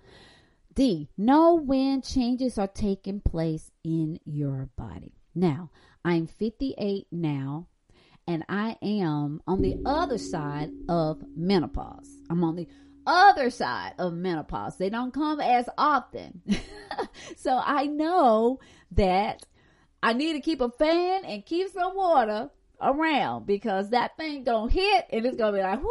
D, 0.75 1.09
know 1.17 1.55
when 1.55 2.03
changes 2.03 2.59
are 2.59 2.69
taking 2.69 3.23
place 3.23 3.71
in 3.83 4.21
your 4.27 4.69
body. 4.77 5.15
Now, 5.35 5.71
I'm 6.05 6.27
58 6.27 7.07
now, 7.13 7.67
and 8.27 8.45
I 8.49 8.77
am 8.83 9.41
on 9.47 9.63
the 9.63 9.79
other 9.85 10.19
side 10.19 10.71
of 10.89 11.23
menopause. 11.37 12.09
I'm 12.29 12.43
on 12.45 12.57
the 12.57 12.69
other 13.07 13.51
side 13.51 13.95
of 13.99 14.13
menopause. 14.13 14.77
They 14.77 14.91
don't 14.91 15.13
come 15.13 15.41
as 15.41 15.69
often. 15.77 16.43
so 17.37 17.61
I 17.63 17.87
know 17.87 18.61
that 18.93 19.45
I 20.03 20.13
need 20.13 20.35
to 20.35 20.41
keep 20.41 20.61
a 20.61 20.71
fan 20.71 21.25
and 21.25 21.45
keep 21.45 21.69
some 21.71 21.95
water 21.95 22.51
around 22.81 23.47
because 23.47 23.91
that 23.91 24.17
thing 24.17 24.45
gonna 24.45 24.71
hit 24.71 25.07
and 25.11 25.27
it's 25.27 25.37
gonna 25.37 25.57
be 25.57 25.63
like, 25.63 25.83
whoo, 25.83 25.91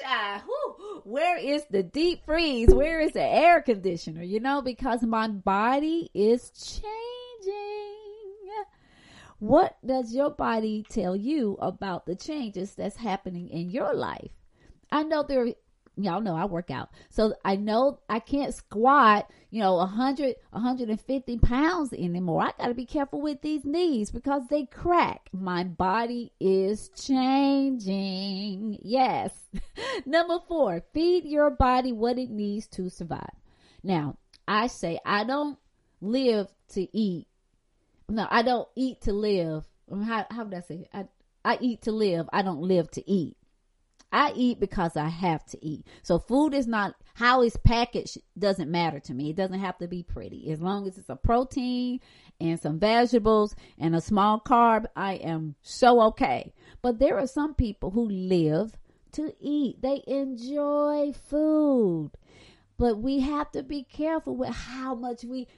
child, 0.00 0.42
whoo, 0.46 1.02
where 1.04 1.38
is 1.38 1.64
the 1.70 1.82
deep 1.82 2.24
freeze? 2.24 2.74
Where 2.74 3.00
is 3.00 3.12
the 3.12 3.22
air 3.22 3.62
conditioner? 3.62 4.22
You 4.22 4.40
know, 4.40 4.62
because 4.62 5.02
my 5.02 5.28
body 5.28 6.10
is 6.14 6.50
changing. 6.50 7.83
What 9.38 9.76
does 9.84 10.14
your 10.14 10.30
body 10.30 10.84
tell 10.88 11.16
you 11.16 11.56
about 11.60 12.06
the 12.06 12.16
changes 12.16 12.74
that's 12.74 12.96
happening 12.96 13.48
in 13.48 13.70
your 13.70 13.94
life? 13.94 14.30
I 14.90 15.02
know 15.02 15.22
there 15.22 15.46
y'all 15.96 16.20
know 16.20 16.36
I 16.36 16.44
work 16.44 16.70
out. 16.70 16.90
So 17.10 17.34
I 17.44 17.56
know 17.56 18.00
I 18.08 18.18
can't 18.18 18.54
squat, 18.54 19.30
you 19.50 19.60
know, 19.60 19.74
100, 19.76 20.36
150 20.50 21.38
pounds 21.38 21.92
anymore. 21.92 22.42
I 22.42 22.52
got 22.58 22.68
to 22.68 22.74
be 22.74 22.86
careful 22.86 23.20
with 23.20 23.40
these 23.42 23.64
knees 23.64 24.10
because 24.10 24.42
they 24.48 24.66
crack. 24.66 25.28
My 25.32 25.64
body 25.64 26.32
is 26.40 26.90
changing. 26.90 28.78
Yes. 28.82 29.32
Number 30.06 30.38
four, 30.48 30.82
feed 30.92 31.24
your 31.24 31.50
body 31.50 31.92
what 31.92 32.18
it 32.18 32.30
needs 32.30 32.66
to 32.68 32.88
survive. 32.90 33.34
Now, 33.82 34.16
I 34.46 34.66
say 34.66 34.98
I 35.04 35.24
don't 35.24 35.58
live 36.00 36.48
to 36.70 36.96
eat 36.96 37.26
no, 38.08 38.26
I 38.30 38.42
don't 38.42 38.68
eat 38.76 39.02
to 39.02 39.12
live. 39.12 39.64
How, 39.90 40.26
how 40.30 40.44
would 40.44 40.54
I 40.54 40.60
say? 40.60 40.74
It? 40.74 40.88
I 40.92 41.04
I 41.44 41.58
eat 41.60 41.82
to 41.82 41.92
live. 41.92 42.28
I 42.32 42.42
don't 42.42 42.62
live 42.62 42.90
to 42.92 43.10
eat. 43.10 43.36
I 44.10 44.32
eat 44.36 44.60
because 44.60 44.96
I 44.96 45.08
have 45.08 45.44
to 45.46 45.64
eat. 45.64 45.86
So 46.02 46.18
food 46.18 46.54
is 46.54 46.68
not 46.68 46.94
how 47.14 47.42
it's 47.42 47.56
packaged 47.56 48.18
doesn't 48.38 48.70
matter 48.70 49.00
to 49.00 49.12
me. 49.12 49.30
It 49.30 49.36
doesn't 49.36 49.58
have 49.58 49.76
to 49.78 49.88
be 49.88 50.04
pretty. 50.04 50.50
As 50.52 50.62
long 50.62 50.86
as 50.86 50.96
it's 50.96 51.08
a 51.08 51.16
protein 51.16 52.00
and 52.40 52.60
some 52.60 52.78
vegetables 52.78 53.56
and 53.76 53.94
a 53.94 54.00
small 54.00 54.40
carb, 54.40 54.86
I 54.94 55.14
am 55.14 55.56
so 55.62 56.00
okay. 56.02 56.54
But 56.80 57.00
there 57.00 57.18
are 57.18 57.26
some 57.26 57.54
people 57.54 57.90
who 57.90 58.08
live 58.08 58.76
to 59.12 59.34
eat. 59.40 59.82
They 59.82 60.02
enjoy 60.06 61.12
food. 61.12 62.12
But 62.78 62.98
we 62.98 63.20
have 63.20 63.50
to 63.52 63.64
be 63.64 63.82
careful 63.82 64.36
with 64.36 64.54
how 64.54 64.94
much 64.94 65.24
we 65.24 65.48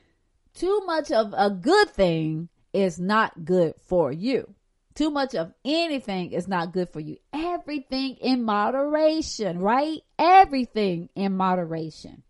too 0.57 0.83
much 0.87 1.13
of 1.13 1.33
a 1.37 1.51
good 1.51 1.91
thing 1.91 2.49
is 2.73 2.99
not 2.99 3.45
good 3.45 3.75
for 3.87 4.11
you. 4.11 4.53
Too 4.95 5.11
much 5.11 5.35
of 5.35 5.53
anything 5.65 6.33
is 6.33 6.49
not 6.49 6.73
good 6.73 6.89
for 6.89 7.01
you. 7.01 7.19
Everything 7.33 8.17
in 8.17 8.43
moderation, 8.43 9.59
right? 9.61 10.01
Everything 10.19 11.11
in 11.15 11.37
moderation. 11.37 12.23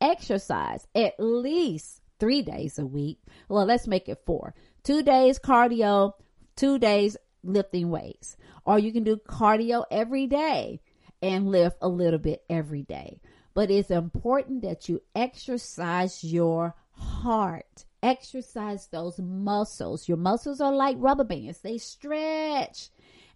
Exercise 0.00 0.86
at 0.94 1.14
least 1.18 2.02
three 2.18 2.42
days 2.42 2.78
a 2.78 2.86
week. 2.86 3.18
Well, 3.48 3.64
let's 3.64 3.86
make 3.86 4.08
it 4.08 4.22
four. 4.26 4.54
Two 4.82 5.02
days 5.02 5.38
cardio, 5.38 6.14
two 6.56 6.80
days 6.80 7.16
lifting 7.44 7.90
weights. 7.90 8.36
Or 8.64 8.80
you 8.80 8.92
can 8.92 9.04
do 9.04 9.16
cardio 9.16 9.84
every 9.88 10.26
day 10.26 10.80
and 11.22 11.48
lift 11.48 11.76
a 11.80 11.88
little 11.88 12.18
bit 12.18 12.42
every 12.50 12.82
day. 12.82 13.20
But 13.54 13.70
it's 13.70 13.90
important 13.90 14.62
that 14.62 14.88
you 14.88 15.02
exercise 15.14 16.24
your 16.24 16.74
heart. 16.98 17.84
Exercise 18.02 18.86
those 18.88 19.18
muscles. 19.18 20.08
Your 20.08 20.18
muscles 20.18 20.60
are 20.60 20.72
like 20.72 20.96
rubber 20.98 21.24
bands. 21.24 21.60
They 21.60 21.78
stretch. 21.78 22.90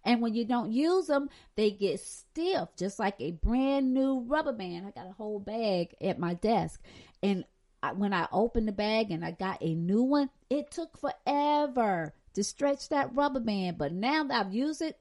And 0.05 0.21
when 0.21 0.33
you 0.33 0.45
don't 0.45 0.71
use 0.71 1.07
them, 1.07 1.29
they 1.55 1.71
get 1.71 1.99
stiff, 1.99 2.69
just 2.77 2.99
like 2.99 3.15
a 3.19 3.31
brand 3.31 3.93
new 3.93 4.21
rubber 4.21 4.51
band. 4.51 4.85
I 4.85 4.91
got 4.91 5.09
a 5.09 5.13
whole 5.13 5.39
bag 5.39 5.95
at 6.01 6.19
my 6.19 6.33
desk. 6.33 6.81
And 7.21 7.45
I, 7.81 7.93
when 7.93 8.13
I 8.13 8.27
opened 8.31 8.67
the 8.67 8.73
bag 8.73 9.11
and 9.11 9.23
I 9.23 9.31
got 9.31 9.61
a 9.61 9.75
new 9.75 10.03
one, 10.03 10.29
it 10.49 10.71
took 10.71 10.97
forever 10.97 12.13
to 12.33 12.43
stretch 12.43 12.89
that 12.89 13.15
rubber 13.15 13.39
band. 13.39 13.77
But 13.77 13.93
now 13.93 14.23
that 14.25 14.45
I've 14.45 14.53
used 14.53 14.81
it, 14.81 14.97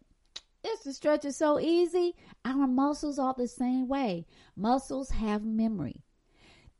it's 0.64 0.84
to 0.84 0.92
stretch 0.92 1.24
it 1.24 1.32
so 1.32 1.58
easy. 1.58 2.14
Our 2.44 2.68
muscles 2.68 3.18
are 3.18 3.34
the 3.36 3.48
same 3.48 3.88
way. 3.88 4.26
Muscles 4.56 5.10
have 5.10 5.44
memory. 5.44 6.02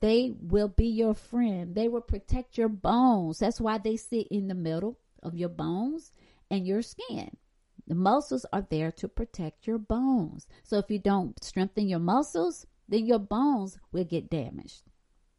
They 0.02 0.34
will 0.40 0.66
be 0.66 0.88
your 0.88 1.14
friend. 1.14 1.76
They 1.76 1.86
will 1.86 2.00
protect 2.00 2.58
your 2.58 2.68
bones. 2.68 3.38
That's 3.38 3.60
why 3.60 3.78
they 3.78 3.96
sit 3.96 4.26
in 4.32 4.48
the 4.48 4.54
middle 4.54 4.98
of 5.22 5.36
your 5.36 5.48
bones 5.48 6.10
and 6.50 6.66
your 6.66 6.82
skin. 6.82 7.36
The 7.86 7.94
muscles 7.94 8.44
are 8.52 8.66
there 8.68 8.90
to 8.90 9.06
protect 9.06 9.64
your 9.68 9.78
bones. 9.78 10.48
So 10.64 10.78
if 10.78 10.90
you 10.90 10.98
don't 10.98 11.42
strengthen 11.44 11.88
your 11.88 12.00
muscles, 12.00 12.66
then 12.88 13.06
your 13.06 13.20
bones 13.20 13.78
will 13.92 14.02
get 14.02 14.28
damaged. 14.28 14.82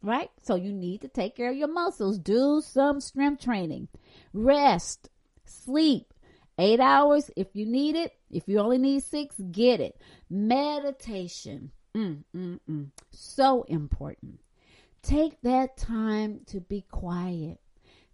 Right? 0.02 0.30
So 0.42 0.56
you 0.56 0.72
need 0.72 1.02
to 1.02 1.10
take 1.10 1.36
care 1.36 1.52
of 1.52 1.58
your 1.58 1.68
muscles. 1.68 2.18
Do 2.18 2.62
some 2.64 3.02
strength 3.02 3.44
training. 3.44 3.90
Rest. 4.32 5.10
Sleep. 5.44 6.14
Eight 6.58 6.80
hours 6.80 7.30
if 7.36 7.48
you 7.54 7.66
need 7.66 7.98
it. 7.98 8.14
If 8.32 8.48
you 8.48 8.60
only 8.60 8.78
need 8.78 9.04
six, 9.04 9.36
get 9.52 9.82
it. 9.82 10.00
Meditation. 10.30 11.72
Mm, 11.94 12.24
mm, 12.34 12.60
mm. 12.70 12.92
So 13.12 13.64
important. 13.64 14.40
Take 15.04 15.42
that 15.42 15.76
time 15.76 16.42
to 16.48 16.62
be 16.62 16.86
quiet. 16.90 17.60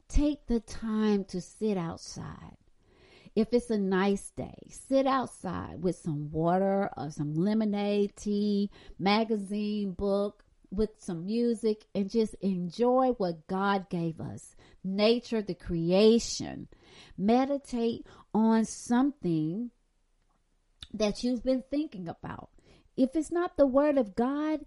Take 0.08 0.48
the 0.48 0.60
time 0.60 1.24
to 1.26 1.40
sit 1.40 1.78
outside. 1.78 2.58
If 3.36 3.54
it's 3.54 3.70
a 3.70 3.78
nice 3.78 4.32
day, 4.32 4.68
sit 4.70 5.06
outside 5.06 5.84
with 5.84 5.96
some 5.96 6.32
water 6.32 6.90
or 6.98 7.12
some 7.12 7.36
lemonade, 7.36 8.16
tea, 8.16 8.72
magazine, 8.98 9.92
book, 9.92 10.44
with 10.72 10.90
some 10.98 11.26
music, 11.26 11.86
and 11.94 12.10
just 12.10 12.34
enjoy 12.42 13.10
what 13.18 13.48
God 13.48 13.90
gave 13.90 14.20
us 14.20 14.56
nature, 14.84 15.44
the 15.44 15.54
creation. 15.54 16.68
Meditate 17.18 18.06
on 18.34 18.66
something 18.66 19.70
that 20.94 21.24
you've 21.24 21.44
been 21.44 21.64
thinking 21.70 22.08
about. 22.08 22.50
If 22.98 23.16
it's 23.16 23.32
not 23.32 23.58
the 23.58 23.68
word 23.68 23.98
of 23.98 24.16
God, 24.16 24.62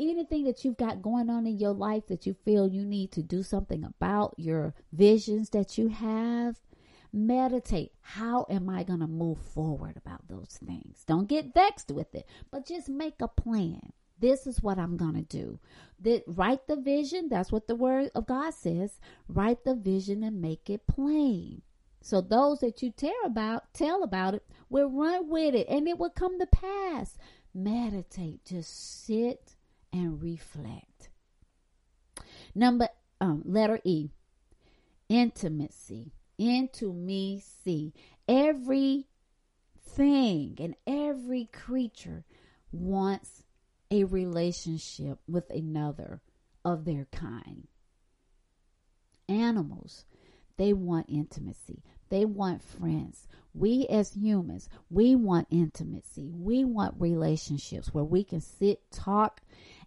anything 0.00 0.44
that 0.44 0.64
you've 0.64 0.76
got 0.76 1.02
going 1.02 1.30
on 1.30 1.46
in 1.46 1.58
your 1.58 1.72
life 1.72 2.06
that 2.08 2.26
you 2.26 2.34
feel 2.34 2.68
you 2.68 2.84
need 2.84 3.12
to 3.12 3.22
do 3.22 3.42
something 3.42 3.84
about, 3.84 4.34
your 4.36 4.74
visions 4.92 5.50
that 5.50 5.78
you 5.78 5.88
have, 5.88 6.56
meditate. 7.12 7.92
How 8.00 8.46
am 8.50 8.68
I 8.68 8.82
going 8.82 9.00
to 9.00 9.06
move 9.06 9.38
forward 9.38 9.96
about 9.96 10.28
those 10.28 10.58
things? 10.64 11.04
Don't 11.06 11.28
get 11.28 11.54
vexed 11.54 11.90
with 11.90 12.14
it, 12.14 12.26
but 12.50 12.66
just 12.66 12.88
make 12.88 13.20
a 13.20 13.28
plan. 13.28 13.92
This 14.20 14.46
is 14.46 14.62
what 14.62 14.78
I'm 14.78 14.96
going 14.96 15.14
to 15.14 15.22
do. 15.22 15.60
That 16.00 16.24
write 16.26 16.66
the 16.66 16.76
vision. 16.76 17.28
That's 17.28 17.52
what 17.52 17.68
the 17.68 17.76
word 17.76 18.10
of 18.14 18.26
God 18.26 18.54
says. 18.54 18.98
Write 19.28 19.64
the 19.64 19.74
vision 19.74 20.22
and 20.22 20.40
make 20.40 20.68
it 20.68 20.86
plain. 20.86 21.62
So 22.00 22.20
those 22.20 22.60
that 22.60 22.82
you 22.82 22.90
tell 22.90 23.12
about, 23.24 23.72
tell 23.74 24.02
about 24.02 24.34
it, 24.34 24.44
will 24.68 24.90
run 24.90 25.28
with 25.28 25.54
it 25.54 25.68
and 25.68 25.88
it 25.88 25.98
will 25.98 26.10
come 26.10 26.38
to 26.38 26.46
pass. 26.46 27.16
Meditate. 27.54 28.44
Just 28.44 29.04
sit 29.04 29.54
and 29.98 30.22
reflect. 30.22 31.10
Number 32.54 32.88
um, 33.20 33.42
letter 33.44 33.80
E. 33.84 34.10
Intimacy. 35.08 36.12
Intimacy. 36.38 37.92
Every 38.28 39.06
thing 39.80 40.56
and 40.60 40.76
every 40.86 41.48
creature 41.52 42.24
wants 42.70 43.42
a 43.90 44.04
relationship 44.04 45.18
with 45.26 45.50
another 45.50 46.20
of 46.64 46.84
their 46.84 47.06
kind. 47.10 47.66
Animals, 49.28 50.04
they 50.56 50.72
want 50.72 51.06
intimacy. 51.08 51.82
They 52.10 52.24
want 52.24 52.62
friends. 52.62 53.26
We 53.54 53.86
as 53.88 54.14
humans, 54.14 54.68
we 54.90 55.14
want 55.14 55.48
intimacy. 55.50 56.30
We 56.32 56.64
want 56.64 56.94
relationships 56.98 57.92
where 57.92 58.04
we 58.04 58.24
can 58.24 58.40
sit, 58.40 58.90
talk, 58.90 59.40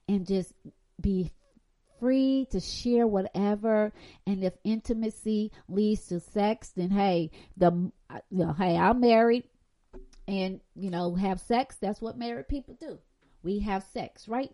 and 0.07 0.25
just 0.25 0.53
be 0.99 1.31
free 1.99 2.47
to 2.51 2.59
share 2.59 3.07
whatever. 3.07 3.93
And 4.25 4.43
if 4.43 4.53
intimacy 4.63 5.51
leads 5.69 6.07
to 6.07 6.19
sex, 6.19 6.69
then 6.75 6.89
hey, 6.89 7.31
the 7.55 7.91
uh, 8.09 8.19
you 8.29 8.45
know, 8.45 8.53
hey, 8.53 8.75
I'm 8.75 8.99
married, 8.99 9.45
and 10.27 10.59
you 10.75 10.89
know, 10.89 11.15
have 11.15 11.39
sex. 11.39 11.77
That's 11.79 12.01
what 12.01 12.17
married 12.17 12.49
people 12.49 12.75
do. 12.79 12.99
We 13.43 13.59
have 13.59 13.83
sex, 13.93 14.27
right? 14.27 14.51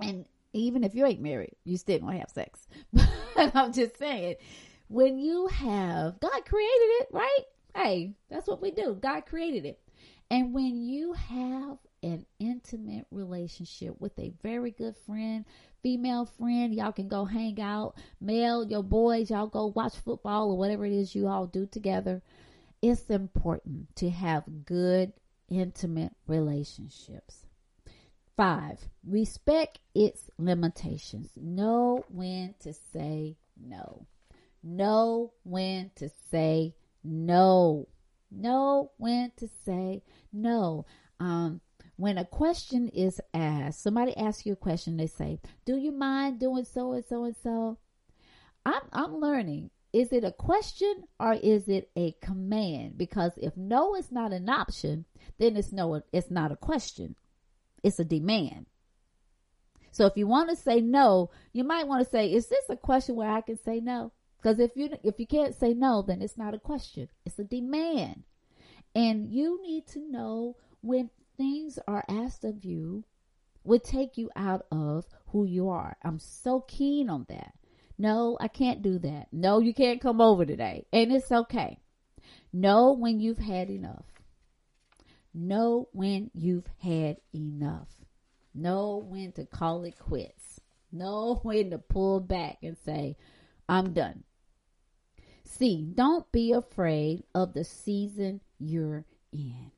And 0.00 0.26
even 0.52 0.84
if 0.84 0.94
you 0.94 1.06
ain't 1.06 1.20
married, 1.20 1.56
you 1.64 1.76
still 1.76 2.00
gonna 2.00 2.18
have 2.18 2.30
sex. 2.30 2.66
But 3.36 3.54
I'm 3.54 3.72
just 3.72 3.96
saying, 3.96 4.34
when 4.88 5.18
you 5.18 5.46
have 5.46 6.20
God 6.20 6.44
created 6.44 6.90
it, 7.00 7.08
right? 7.12 7.44
Hey, 7.74 8.14
that's 8.28 8.48
what 8.48 8.60
we 8.60 8.72
do. 8.72 8.98
God 9.00 9.24
created 9.24 9.64
it. 9.64 9.80
And 10.30 10.52
when 10.52 10.82
you 10.82 11.12
have 11.12 11.78
an 12.02 12.24
intimate 12.38 13.06
relationship 13.10 14.00
with 14.00 14.18
a 14.18 14.32
very 14.42 14.70
good 14.70 14.96
friend, 15.06 15.44
female 15.82 16.24
friend, 16.24 16.74
y'all 16.74 16.92
can 16.92 17.08
go 17.08 17.24
hang 17.24 17.60
out, 17.60 17.94
male, 18.20 18.64
your 18.64 18.82
boys, 18.82 19.30
y'all 19.30 19.46
go 19.46 19.66
watch 19.74 19.96
football 19.96 20.50
or 20.50 20.58
whatever 20.58 20.86
it 20.86 20.92
is 20.92 21.14
you 21.14 21.28
all 21.28 21.46
do 21.46 21.66
together. 21.66 22.22
It's 22.82 23.10
important 23.10 23.94
to 23.96 24.10
have 24.10 24.64
good, 24.64 25.12
intimate 25.50 26.12
relationships. 26.26 27.46
Five, 28.36 28.88
respect 29.06 29.80
its 29.94 30.30
limitations. 30.38 31.30
Know 31.36 32.04
when 32.08 32.54
to 32.60 32.72
say 32.72 33.36
no. 33.62 34.06
Know 34.62 35.32
when 35.42 35.90
to 35.96 36.10
say 36.30 36.74
no. 37.04 37.88
Know 38.30 38.92
when 38.96 39.32
to 39.36 39.48
say 39.64 40.02
no. 40.32 40.86
Um, 41.18 41.60
when 42.00 42.18
a 42.18 42.24
question 42.24 42.88
is 42.88 43.20
asked, 43.34 43.82
somebody 43.82 44.16
asks 44.16 44.46
you 44.46 44.54
a 44.54 44.56
question, 44.56 44.96
they 44.96 45.06
say, 45.06 45.40
Do 45.64 45.76
you 45.76 45.92
mind 45.92 46.40
doing 46.40 46.64
so 46.64 46.92
and 46.92 47.04
so 47.04 47.24
and 47.24 47.36
so? 47.42 47.78
I'm, 48.64 48.82
I'm 48.92 49.16
learning. 49.16 49.70
Is 49.92 50.12
it 50.12 50.22
a 50.22 50.30
question 50.30 51.04
or 51.18 51.32
is 51.34 51.68
it 51.68 51.90
a 51.96 52.12
command? 52.22 52.96
Because 52.96 53.32
if 53.36 53.56
no 53.56 53.96
is 53.96 54.12
not 54.12 54.32
an 54.32 54.48
option, 54.48 55.04
then 55.38 55.56
it's 55.56 55.72
no, 55.72 56.02
it's 56.12 56.30
not 56.30 56.52
a 56.52 56.56
question 56.56 57.16
it's 57.82 57.98
a 57.98 58.04
demand. 58.04 58.66
So 59.92 60.06
if 60.06 60.16
you 60.16 60.26
want 60.26 60.50
to 60.50 60.56
say 60.56 60.80
no, 60.80 61.30
you 61.52 61.64
might 61.64 61.86
want 61.86 62.04
to 62.04 62.10
say, 62.10 62.32
is 62.32 62.48
this 62.48 62.64
a 62.68 62.76
question 62.76 63.16
where 63.16 63.30
I 63.30 63.40
can 63.40 63.58
say 63.58 63.80
no? 63.80 64.12
Because 64.40 64.58
if 64.58 64.70
you 64.74 64.90
if 65.02 65.18
you 65.18 65.26
can't 65.26 65.54
say 65.54 65.74
no, 65.74 66.02
then 66.02 66.22
it's 66.22 66.38
not 66.38 66.54
a 66.54 66.58
question. 66.58 67.08
It's 67.26 67.38
a 67.38 67.44
demand. 67.44 68.22
And 68.94 69.30
you 69.30 69.60
need 69.62 69.86
to 69.88 69.98
know 69.98 70.56
when 70.80 71.10
things 71.40 71.78
are 71.88 72.04
asked 72.06 72.44
of 72.44 72.66
you 72.66 73.02
would 73.64 73.82
take 73.82 74.18
you 74.18 74.28
out 74.36 74.66
of 74.70 75.06
who 75.28 75.46
you 75.46 75.70
are. 75.70 75.96
I'm 76.04 76.18
so 76.18 76.60
keen 76.68 77.08
on 77.08 77.24
that. 77.30 77.54
No, 77.96 78.36
I 78.38 78.48
can't 78.48 78.82
do 78.82 78.98
that. 78.98 79.28
No, 79.32 79.58
you 79.58 79.72
can't 79.72 80.02
come 80.02 80.20
over 80.20 80.44
today. 80.44 80.84
And 80.92 81.10
it's 81.10 81.32
okay. 81.32 81.78
Know 82.52 82.92
when 82.92 83.20
you've 83.20 83.38
had 83.38 83.70
enough. 83.70 84.04
Know 85.32 85.88
when 85.92 86.30
you've 86.34 86.68
had 86.82 87.16
enough. 87.34 87.88
Know 88.54 89.02
when 89.08 89.32
to 89.32 89.46
call 89.46 89.84
it 89.84 89.98
quits. 89.98 90.60
Know 90.92 91.40
when 91.42 91.70
to 91.70 91.78
pull 91.78 92.20
back 92.20 92.58
and 92.62 92.76
say, 92.84 93.16
I'm 93.66 93.94
done. 93.94 94.24
See, 95.44 95.90
don't 95.94 96.30
be 96.32 96.52
afraid 96.52 97.24
of 97.34 97.54
the 97.54 97.64
season 97.64 98.42
you're 98.58 99.06
in. 99.32 99.70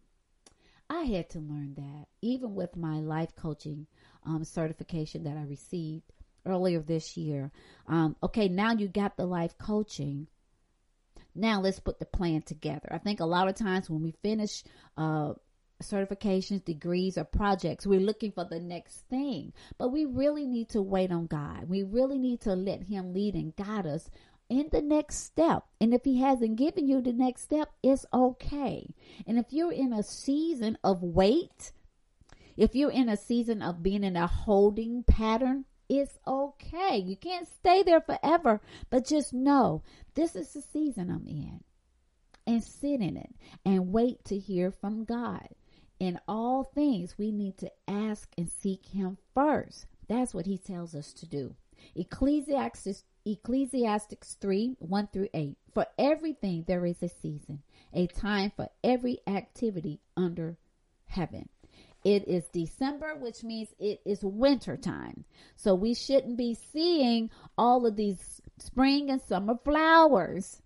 I 0.93 1.05
had 1.05 1.31
to 1.31 1.39
learn 1.39 1.75
that 1.77 2.07
even 2.21 2.55
with 2.55 2.77
my 2.77 3.01
life 3.01 3.35
coaching 3.35 3.87
um, 4.27 4.45
certification 4.45 5.25
that 5.25 5.37
I 5.37 5.43
received. 5.45 6.05
earlier 6.45 6.81
this 6.81 7.17
year. 7.17 7.51
Um, 7.87 8.17
okay, 8.23 8.49
now 8.49 8.73
you 8.73 8.89
got 8.89 9.17
the 9.17 9.27
life 9.27 9.57
coaching. 9.59 10.27
Now 11.35 11.61
let's 11.61 11.81
put 11.81 11.99
the 11.99 12.05
plan 12.05 12.43
together. 12.43 12.89
I 12.91 12.99
think 12.99 13.21
a 13.21 13.25
lot 13.25 13.49
of 13.49 13.55
times 13.55 13.89
when 13.89 14.03
we 14.03 14.13
finish 14.23 14.65
uh, 14.97 15.35
certifications, 15.83 16.65
degrees, 16.65 17.17
or 17.17 17.25
projects, 17.25 17.87
we're 17.87 18.01
looking 18.01 18.33
for 18.33 18.45
the 18.45 18.61
next 18.61 19.05
thing. 19.09 19.53
But 19.79 19.93
we 19.93 20.05
really 20.05 20.47
need 20.47 20.71
to 20.71 20.83
wait 20.83 21.11
on 21.13 21.27
God. 21.27 21.69
We 21.69 21.85
really 21.85 22.19
need 22.19 22.41
to 22.43 22.55
let 22.55 22.83
Him 22.83 23.15
lead 23.15 23.35
and 23.35 23.55
guide 23.57 23.87
us 23.87 24.11
in 24.53 24.69
the 24.71 24.83
next 24.83 25.25
step. 25.25 25.65
And 25.81 25.95
if 25.95 26.05
He 26.05 26.21
hasn't 26.21 26.57
given 26.57 26.87
you 26.87 27.01
the 27.01 27.13
next 27.13 27.43
step, 27.43 27.71
it's 27.83 28.05
okay. 28.13 28.95
And 29.27 29.39
if 29.39 29.47
you're 29.51 29.73
in 29.73 29.93
a 29.93 30.03
season 30.03 30.77
of 30.85 31.03
wait, 31.03 31.73
if 32.57 32.75
you're 32.75 32.91
in 32.91 33.09
a 33.09 33.17
season 33.17 33.63
of 33.63 33.83
being 33.83 34.05
in 34.05 34.15
a 34.15 34.27
holding 34.27 35.05
pattern, 35.05 35.65
it's 35.89 36.19
okay. 36.27 36.99
You 36.99 37.17
can't 37.17 37.49
stay 37.49 37.83
there 37.83 38.03
forever, 38.03 38.61
but 38.91 39.07
just 39.07 39.33
know 39.33 39.83
this 40.15 40.37
is 40.37 40.53
the 40.53 40.63
season 40.63 41.11
I'm 41.11 41.27
in. 41.27 41.65
And 42.47 42.63
sit 42.63 43.01
in 43.01 43.17
it 43.17 43.35
and 43.65 43.93
wait 43.93 44.25
to 44.27 44.39
hear 44.39 44.71
from 44.71 45.05
God. 45.05 45.49
In 45.99 46.19
all 46.27 46.65
things, 46.65 47.17
we 47.17 47.31
need 47.31 47.57
to 47.59 47.71
ask 47.89 48.29
and 48.37 48.51
seek 48.51 48.87
Him 48.87 49.17
first. 49.35 49.87
That's 50.09 50.35
what 50.35 50.47
He 50.47 50.59
tells 50.59 50.95
us 50.95 51.13
to 51.15 51.27
do. 51.27 51.55
Ecclesiastes, 51.95 53.05
Ecclesiastics 53.25 54.37
3 54.41 54.77
1 54.79 55.09
through 55.13 55.29
8. 55.33 55.57
For 55.75 55.87
everything 55.99 56.65
there 56.67 56.85
is 56.85 57.03
a 57.03 57.09
season, 57.09 57.63
a 57.93 58.07
time 58.07 58.53
for 58.55 58.69
every 58.83 59.21
activity 59.27 60.01
under 60.17 60.57
heaven. 61.07 61.49
It 62.05 62.27
is 62.27 62.45
December, 62.49 63.15
which 63.15 63.45
means 63.45 63.69
it 63.79 64.01
is 64.05 64.25
winter 64.25 64.77
time. 64.77 65.25
So 65.55 65.75
we 65.75 65.95
shouldn't 65.95 66.37
be 66.37 66.55
seeing 66.55 67.31
all 67.57 67.87
of 67.87 67.97
these 67.97 68.41
spring 68.59 69.09
and 69.09 69.23
summer 69.23 69.57
flowers 69.65 70.61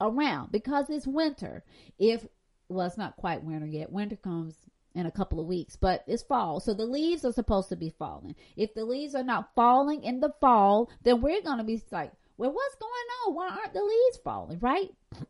around 0.00 0.50
because 0.50 0.90
it's 0.90 1.06
winter. 1.06 1.64
If 1.98 2.26
well, 2.68 2.86
it's 2.86 2.98
not 2.98 3.16
quite 3.16 3.44
winter 3.44 3.66
yet. 3.66 3.92
Winter 3.92 4.16
comes 4.16 4.54
in 4.94 5.06
a 5.06 5.10
couple 5.10 5.40
of 5.40 5.46
weeks, 5.46 5.76
but 5.76 6.04
it's 6.06 6.22
fall. 6.22 6.60
So 6.60 6.74
the 6.74 6.86
leaves 6.86 7.24
are 7.24 7.32
supposed 7.32 7.68
to 7.68 7.76
be 7.76 7.90
falling. 7.98 8.34
If 8.56 8.74
the 8.74 8.84
leaves 8.84 9.14
are 9.14 9.22
not 9.22 9.50
falling 9.54 10.02
in 10.02 10.20
the 10.20 10.32
fall, 10.40 10.90
then 11.02 11.20
we're 11.20 11.42
going 11.42 11.58
to 11.58 11.64
be 11.64 11.82
like, 11.90 12.12
well, 12.36 12.52
what's 12.52 12.74
going 12.76 12.92
on? 13.26 13.34
Why 13.34 13.48
aren't 13.48 13.74
the 13.74 13.82
leaves 13.82 14.18
falling? 14.24 14.58
Right? 14.60 14.90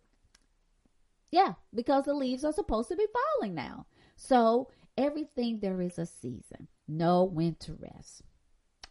Yeah, 1.30 1.54
because 1.74 2.04
the 2.06 2.14
leaves 2.14 2.42
are 2.42 2.54
supposed 2.54 2.88
to 2.88 2.96
be 2.96 3.06
falling 3.12 3.54
now. 3.54 3.84
So 4.16 4.70
everything 4.96 5.60
there 5.60 5.82
is 5.82 5.98
a 5.98 6.06
season. 6.06 6.68
When 6.86 7.54
to 7.56 7.74
rest. 7.74 8.22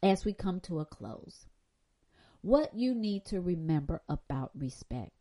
As 0.04 0.24
we 0.24 0.34
come 0.34 0.60
to 0.62 0.80
a 0.80 0.86
close, 0.86 1.48
what 2.42 2.76
you 2.76 2.94
need 2.94 3.26
to 3.26 3.42
remember 3.42 4.04
about 4.08 4.52
respect. 4.54 5.17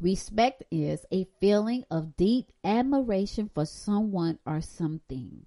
Respect 0.00 0.64
is 0.70 1.04
a 1.12 1.26
feeling 1.40 1.84
of 1.90 2.16
deep 2.16 2.52
admiration 2.64 3.50
for 3.54 3.64
someone 3.64 4.38
or 4.46 4.60
something 4.60 5.46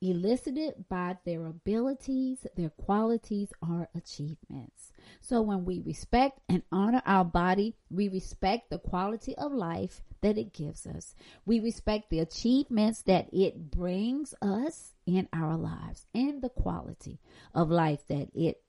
elicited 0.00 0.88
by 0.88 1.16
their 1.24 1.46
abilities, 1.46 2.46
their 2.56 2.70
qualities, 2.70 3.52
or 3.60 3.88
achievements. 3.94 4.92
So 5.20 5.40
when 5.42 5.64
we 5.64 5.80
respect 5.80 6.40
and 6.48 6.62
honor 6.70 7.02
our 7.04 7.24
body, 7.24 7.74
we 7.90 8.08
respect 8.08 8.70
the 8.70 8.78
quality 8.78 9.36
of 9.36 9.52
life 9.52 10.02
that 10.20 10.38
it 10.38 10.52
gives 10.52 10.86
us. 10.86 11.14
We 11.46 11.60
respect 11.60 12.10
the 12.10 12.20
achievements 12.20 13.02
that 13.02 13.28
it 13.32 13.70
brings 13.70 14.34
us 14.42 14.94
in 15.06 15.28
our 15.32 15.56
lives 15.56 16.06
and 16.14 16.42
the 16.42 16.48
quality 16.48 17.18
of 17.54 17.70
life 17.70 18.06
that 18.08 18.28
it 18.34 18.62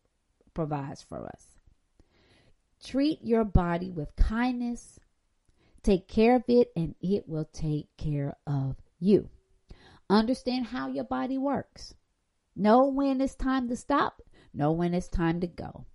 provides 0.53 1.03
for 1.03 1.25
us. 1.27 1.48
Treat 2.83 3.19
your 3.23 3.43
body 3.43 3.91
with 3.91 4.15
kindness. 4.15 4.99
Take 5.83 6.07
care 6.07 6.35
of 6.35 6.43
it 6.47 6.71
and 6.75 6.95
it 7.01 7.27
will 7.27 7.45
take 7.45 7.87
care 7.97 8.35
of 8.47 8.75
you. 8.99 9.29
Understand 10.09 10.67
how 10.67 10.87
your 10.87 11.03
body 11.03 11.37
works. 11.37 11.93
Know 12.55 12.85
when 12.85 13.21
it's 13.21 13.35
time 13.35 13.69
to 13.69 13.75
stop. 13.75 14.21
Know 14.53 14.71
when 14.71 14.93
it's 14.93 15.07
time 15.07 15.39
to 15.41 15.47
go. 15.47 15.85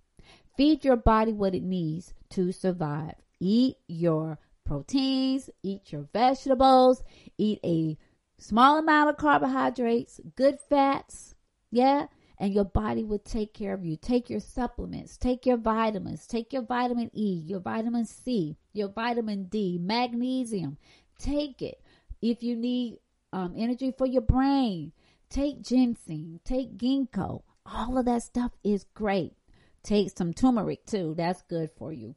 Feed 0.57 0.85
your 0.85 0.95
body 0.95 1.33
what 1.33 1.53
it 1.53 1.63
needs 1.63 2.13
to 2.29 2.51
survive. 2.51 3.15
Eat 3.39 3.77
your 3.87 4.39
proteins, 4.65 5.49
eat 5.63 5.91
your 5.91 6.07
vegetables, 6.13 7.03
eat 7.37 7.59
a 7.63 7.97
small 8.37 8.79
amount 8.79 9.09
of 9.09 9.17
carbohydrates, 9.17 10.19
good 10.35 10.59
fats. 10.59 11.35
Yeah. 11.71 12.07
And 12.37 12.53
your 12.53 12.65
body 12.65 13.03
will 13.03 13.19
take 13.19 13.53
care 13.53 13.73
of 13.73 13.85
you. 13.85 13.95
Take 13.95 14.29
your 14.29 14.41
supplements, 14.41 15.17
take 15.17 15.45
your 15.45 15.57
vitamins, 15.57 16.27
take 16.27 16.51
your 16.51 16.63
vitamin 16.63 17.09
E, 17.13 17.43
your 17.45 17.59
vitamin 17.59 18.05
C, 18.05 18.57
your 18.73 18.89
vitamin 18.89 19.45
D, 19.45 19.79
magnesium. 19.81 20.77
Take 21.17 21.61
it. 21.61 21.81
If 22.21 22.43
you 22.43 22.55
need 22.55 22.97
um, 23.35 23.53
energy 23.57 23.93
for 23.97 24.07
your 24.07 24.21
brain. 24.21 24.93
Take 25.29 25.61
ginseng, 25.61 26.39
take 26.45 26.77
ginkgo. 26.77 27.43
All 27.65 27.97
of 27.97 28.05
that 28.05 28.23
stuff 28.23 28.51
is 28.63 28.85
great. 28.93 29.33
Take 29.83 30.17
some 30.17 30.33
turmeric 30.33 30.85
too. 30.85 31.13
That's 31.17 31.41
good 31.43 31.69
for 31.77 31.91
you. 31.91 32.15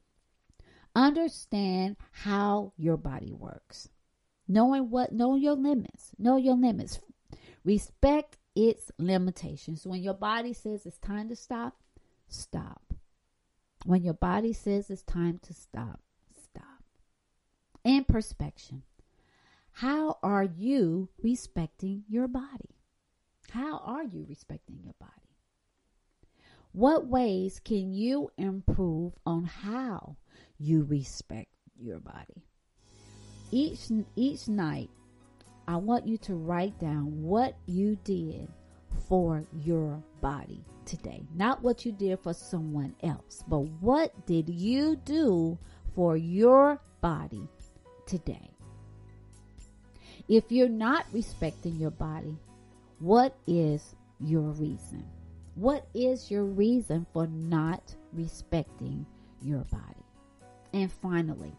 Understand 0.94 1.96
how 2.12 2.72
your 2.76 2.96
body 2.96 3.32
works. 3.32 3.88
Knowing 4.46 4.90
what, 4.90 5.12
know 5.12 5.34
your 5.34 5.54
limits. 5.54 6.12
Know 6.18 6.36
your 6.36 6.56
limits. 6.56 7.00
Respect 7.64 8.36
its 8.54 8.90
limitations. 8.98 9.86
When 9.86 10.02
your 10.02 10.14
body 10.14 10.52
says 10.52 10.86
it's 10.86 10.98
time 10.98 11.28
to 11.28 11.36
stop, 11.36 11.76
stop. 12.28 12.94
When 13.84 14.02
your 14.02 14.14
body 14.14 14.52
says 14.52 14.90
it's 14.90 15.02
time 15.02 15.38
to 15.42 15.54
stop, 15.54 16.00
stop. 16.44 16.82
And 17.84 18.06
perspection. 18.06 18.82
How 19.72 20.18
are 20.22 20.44
you 20.44 21.08
respecting 21.22 22.02
your 22.08 22.26
body? 22.26 22.74
How 23.50 23.78
are 23.84 24.02
you 24.02 24.26
respecting 24.28 24.80
your 24.82 24.94
body? 24.98 25.12
What 26.72 27.06
ways 27.06 27.60
can 27.64 27.94
you 27.94 28.30
improve 28.36 29.12
on 29.24 29.44
how 29.44 30.16
you 30.58 30.84
respect 30.84 31.48
your 31.80 32.00
body? 32.00 32.44
Each 33.50 33.90
each 34.16 34.48
night, 34.48 34.90
I 35.68 35.76
want 35.76 36.08
you 36.08 36.16
to 36.18 36.34
write 36.34 36.80
down 36.80 37.22
what 37.22 37.54
you 37.66 37.98
did 38.02 38.48
for 39.06 39.44
your 39.52 40.02
body 40.22 40.64
today. 40.86 41.22
Not 41.34 41.62
what 41.62 41.84
you 41.84 41.92
did 41.92 42.20
for 42.20 42.32
someone 42.32 42.94
else, 43.02 43.44
but 43.46 43.60
what 43.82 44.26
did 44.26 44.48
you 44.48 44.96
do 45.04 45.58
for 45.94 46.16
your 46.16 46.80
body 47.02 47.46
today? 48.06 48.50
If 50.26 50.50
you're 50.50 50.70
not 50.70 51.04
respecting 51.12 51.76
your 51.76 51.90
body, 51.90 52.38
what 52.98 53.36
is 53.46 53.94
your 54.20 54.50
reason? 54.52 55.04
What 55.54 55.86
is 55.92 56.30
your 56.30 56.44
reason 56.44 57.06
for 57.12 57.26
not 57.26 57.94
respecting 58.14 59.04
your 59.42 59.64
body? 59.64 60.06
And 60.72 60.90
finally, 60.90 61.52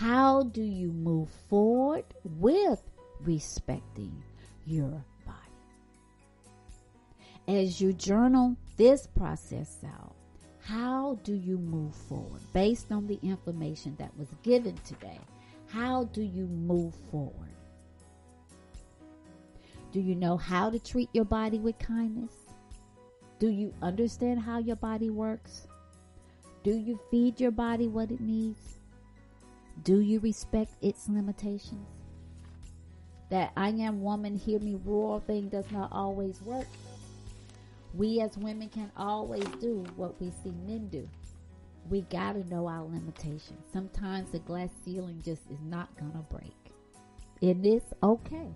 how 0.00 0.44
do 0.44 0.62
you 0.62 0.90
move 0.92 1.28
forward 1.50 2.06
with 2.24 2.80
respecting 3.20 4.22
your 4.64 5.04
body? 5.26 5.36
As 7.46 7.82
you 7.82 7.92
journal 7.92 8.56
this 8.78 9.06
process 9.08 9.76
out, 9.84 10.14
how 10.62 11.18
do 11.22 11.34
you 11.34 11.58
move 11.58 11.94
forward 11.94 12.40
based 12.54 12.90
on 12.90 13.06
the 13.08 13.18
information 13.22 13.94
that 13.98 14.16
was 14.16 14.28
given 14.42 14.74
today? 14.86 15.20
How 15.66 16.04
do 16.04 16.22
you 16.22 16.46
move 16.46 16.94
forward? 17.10 17.54
Do 19.92 20.00
you 20.00 20.14
know 20.14 20.38
how 20.38 20.70
to 20.70 20.78
treat 20.78 21.10
your 21.12 21.26
body 21.26 21.58
with 21.58 21.78
kindness? 21.78 22.32
Do 23.38 23.48
you 23.48 23.74
understand 23.82 24.40
how 24.40 24.60
your 24.60 24.76
body 24.76 25.10
works? 25.10 25.66
Do 26.62 26.72
you 26.72 26.98
feed 27.10 27.38
your 27.38 27.50
body 27.50 27.86
what 27.86 28.10
it 28.10 28.20
needs? 28.20 28.79
Do 29.82 30.00
you 30.00 30.20
respect 30.20 30.72
its 30.82 31.08
limitations? 31.08 31.86
That 33.30 33.52
I 33.56 33.68
am 33.68 34.02
woman, 34.02 34.36
hear 34.36 34.58
me 34.58 34.76
roar 34.84 35.20
thing 35.20 35.48
does 35.48 35.70
not 35.70 35.92
always 35.92 36.42
work. 36.42 36.66
We 37.94 38.20
as 38.20 38.36
women 38.36 38.68
can 38.68 38.90
always 38.96 39.46
do 39.60 39.84
what 39.96 40.20
we 40.20 40.30
see 40.42 40.52
men 40.66 40.88
do 40.88 41.08
we 41.88 42.02
got 42.02 42.34
to 42.34 42.48
know 42.48 42.68
our 42.68 42.84
limitations. 42.84 43.64
Sometimes 43.72 44.30
the 44.30 44.38
glass 44.40 44.70
ceiling 44.84 45.20
just 45.24 45.42
is 45.50 45.60
not 45.62 45.88
to 45.98 46.04
break. 46.30 46.54
And 47.42 47.64
It 47.64 47.68
is 47.68 47.82
okay. 48.02 48.48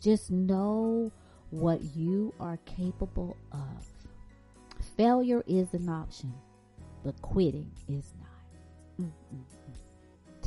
Just 0.00 0.30
know 0.30 1.10
what 1.50 1.82
you 1.96 2.32
are 2.38 2.58
capable 2.64 3.36
of. 3.52 3.86
Failure 4.96 5.42
is 5.46 5.74
an 5.74 5.88
option, 5.88 6.32
but 7.04 7.20
quitting 7.22 7.70
is 7.88 8.12
not. 8.20 9.08
Mm-mm. 9.08 9.65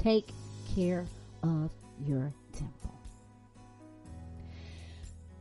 Take 0.01 0.31
care 0.73 1.05
of 1.43 1.71
your 2.05 2.33
temple. 2.53 2.97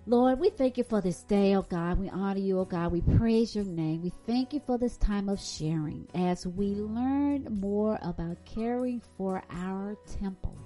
Lord, 0.06 0.40
we 0.40 0.50
thank 0.50 0.78
you 0.78 0.84
for 0.84 1.00
this 1.00 1.22
day, 1.22 1.54
oh 1.54 1.62
God. 1.62 1.98
We 1.98 2.08
honor 2.08 2.40
you, 2.40 2.58
oh 2.58 2.64
God. 2.64 2.90
We 2.90 3.02
praise 3.02 3.54
your 3.54 3.64
name. 3.64 4.02
We 4.02 4.12
thank 4.26 4.52
you 4.52 4.60
for 4.66 4.76
this 4.78 4.96
time 4.96 5.28
of 5.28 5.40
sharing 5.40 6.08
as 6.14 6.46
we 6.46 6.74
learn 6.74 7.46
more 7.60 7.98
about 8.02 8.44
caring 8.44 9.00
for 9.16 9.44
our 9.50 9.96
temple 10.20 10.56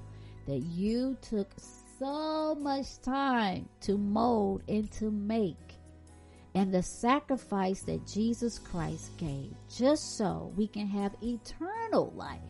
that 0.47 0.61
you 0.61 1.19
took 1.21 1.51
so 1.99 2.55
much 2.55 3.01
time 3.03 3.69
to 3.81 3.99
mold 3.99 4.63
and 4.69 4.91
to 4.93 5.11
make 5.11 5.57
and 6.55 6.73
the 6.73 6.83
sacrifice 6.83 7.83
that 7.83 8.07
Jesus 8.07 8.59
Christ 8.59 9.17
gave 9.17 9.53
just 9.75 10.17
so 10.17 10.53
we 10.57 10.67
can 10.67 10.87
have 10.87 11.15
eternal 11.23 12.13
life 12.17 12.41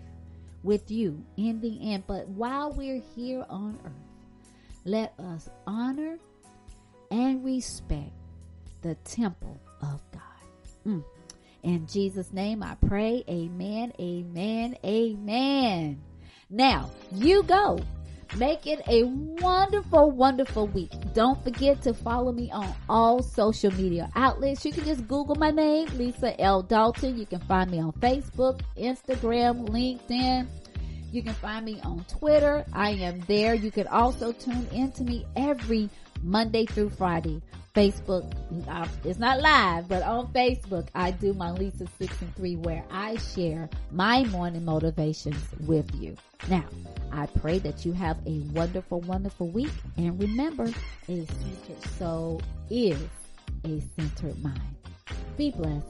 with 0.63 0.91
you 0.91 1.25
in 1.37 1.61
the 1.61 1.93
end. 1.93 2.05
But 2.07 2.29
while 2.29 2.73
we're 2.73 3.03
here 3.15 3.45
on 3.49 3.79
earth, 3.85 3.93
let 4.85 5.15
us 5.19 5.49
honor 5.67 6.19
and 7.11 7.45
respect 7.45 8.13
the 8.83 8.95
temple 9.05 9.61
of 9.81 10.01
God. 10.11 10.23
Mm. 10.87 11.05
In 11.63 11.87
Jesus' 11.87 12.33
name 12.33 12.63
I 12.63 12.75
pray. 12.87 13.23
Amen, 13.29 13.93
amen, 14.01 14.77
amen. 14.85 16.03
Now, 16.51 16.91
you 17.15 17.45
go. 17.45 17.79
Make 18.37 18.67
it 18.67 18.81
a 18.89 19.05
wonderful, 19.05 20.11
wonderful 20.11 20.67
week. 20.69 20.93
Don't 21.13 21.43
forget 21.45 21.83
to 21.83 21.93
follow 21.93 22.33
me 22.33 22.51
on 22.51 22.75
all 22.89 23.23
social 23.23 23.71
media 23.73 24.11
outlets. 24.17 24.65
You 24.65 24.73
can 24.73 24.85
just 24.85 25.07
Google 25.07 25.35
my 25.35 25.51
name, 25.51 25.87
Lisa 25.99 26.41
L. 26.41 26.63
Dalton. 26.63 27.19
You 27.19 27.27
can 27.27 27.41
find 27.41 27.71
me 27.71 27.79
on 27.79 27.93
Facebook, 27.93 28.61
Instagram, 28.79 29.69
LinkedIn. 29.69 30.49
You 31.11 31.23
can 31.23 31.35
find 31.35 31.67
me 31.67 31.79
on 31.85 32.07
Twitter. 32.09 32.65
I 32.73 32.93
am 32.93 33.21
there. 33.29 33.53
You 33.53 33.71
can 33.71 33.87
also 33.87 34.33
tune 34.33 34.67
in 34.73 34.93
to 34.93 35.05
me 35.05 35.27
every 35.37 35.91
Monday 36.23 36.67
through 36.67 36.91
Friday. 36.91 37.43
Facebook, 37.75 38.31
it's 39.03 39.19
not 39.19 39.41
live, 39.41 39.89
but 39.89 40.03
on 40.03 40.31
Facebook, 40.35 40.89
I 40.95 41.11
do 41.11 41.33
my 41.33 41.53
Lisa 41.53 41.87
6 41.99 42.21
and 42.21 42.37
3 42.37 42.57
where 42.57 42.85
I 42.91 43.17
share 43.17 43.71
my 43.91 44.25
morning 44.25 44.67
motivations 44.67 45.43
with 45.61 45.91
you. 45.99 46.15
Now, 46.51 46.67
I 47.13 47.25
pray 47.25 47.61
that 47.61 47.87
you 47.87 47.93
have 47.93 48.19
a 48.27 48.41
wonderful, 48.53 49.01
wonderful 49.01 49.49
week. 49.49 49.73
And 49.97 50.21
remember, 50.21 50.65
a 50.65 51.27
centered 51.27 51.83
soul 51.99 52.43
is 52.69 53.01
a 53.65 53.81
centered 53.97 54.43
mind. 54.43 54.77
Be 55.39 55.51
blessed. 55.51 55.87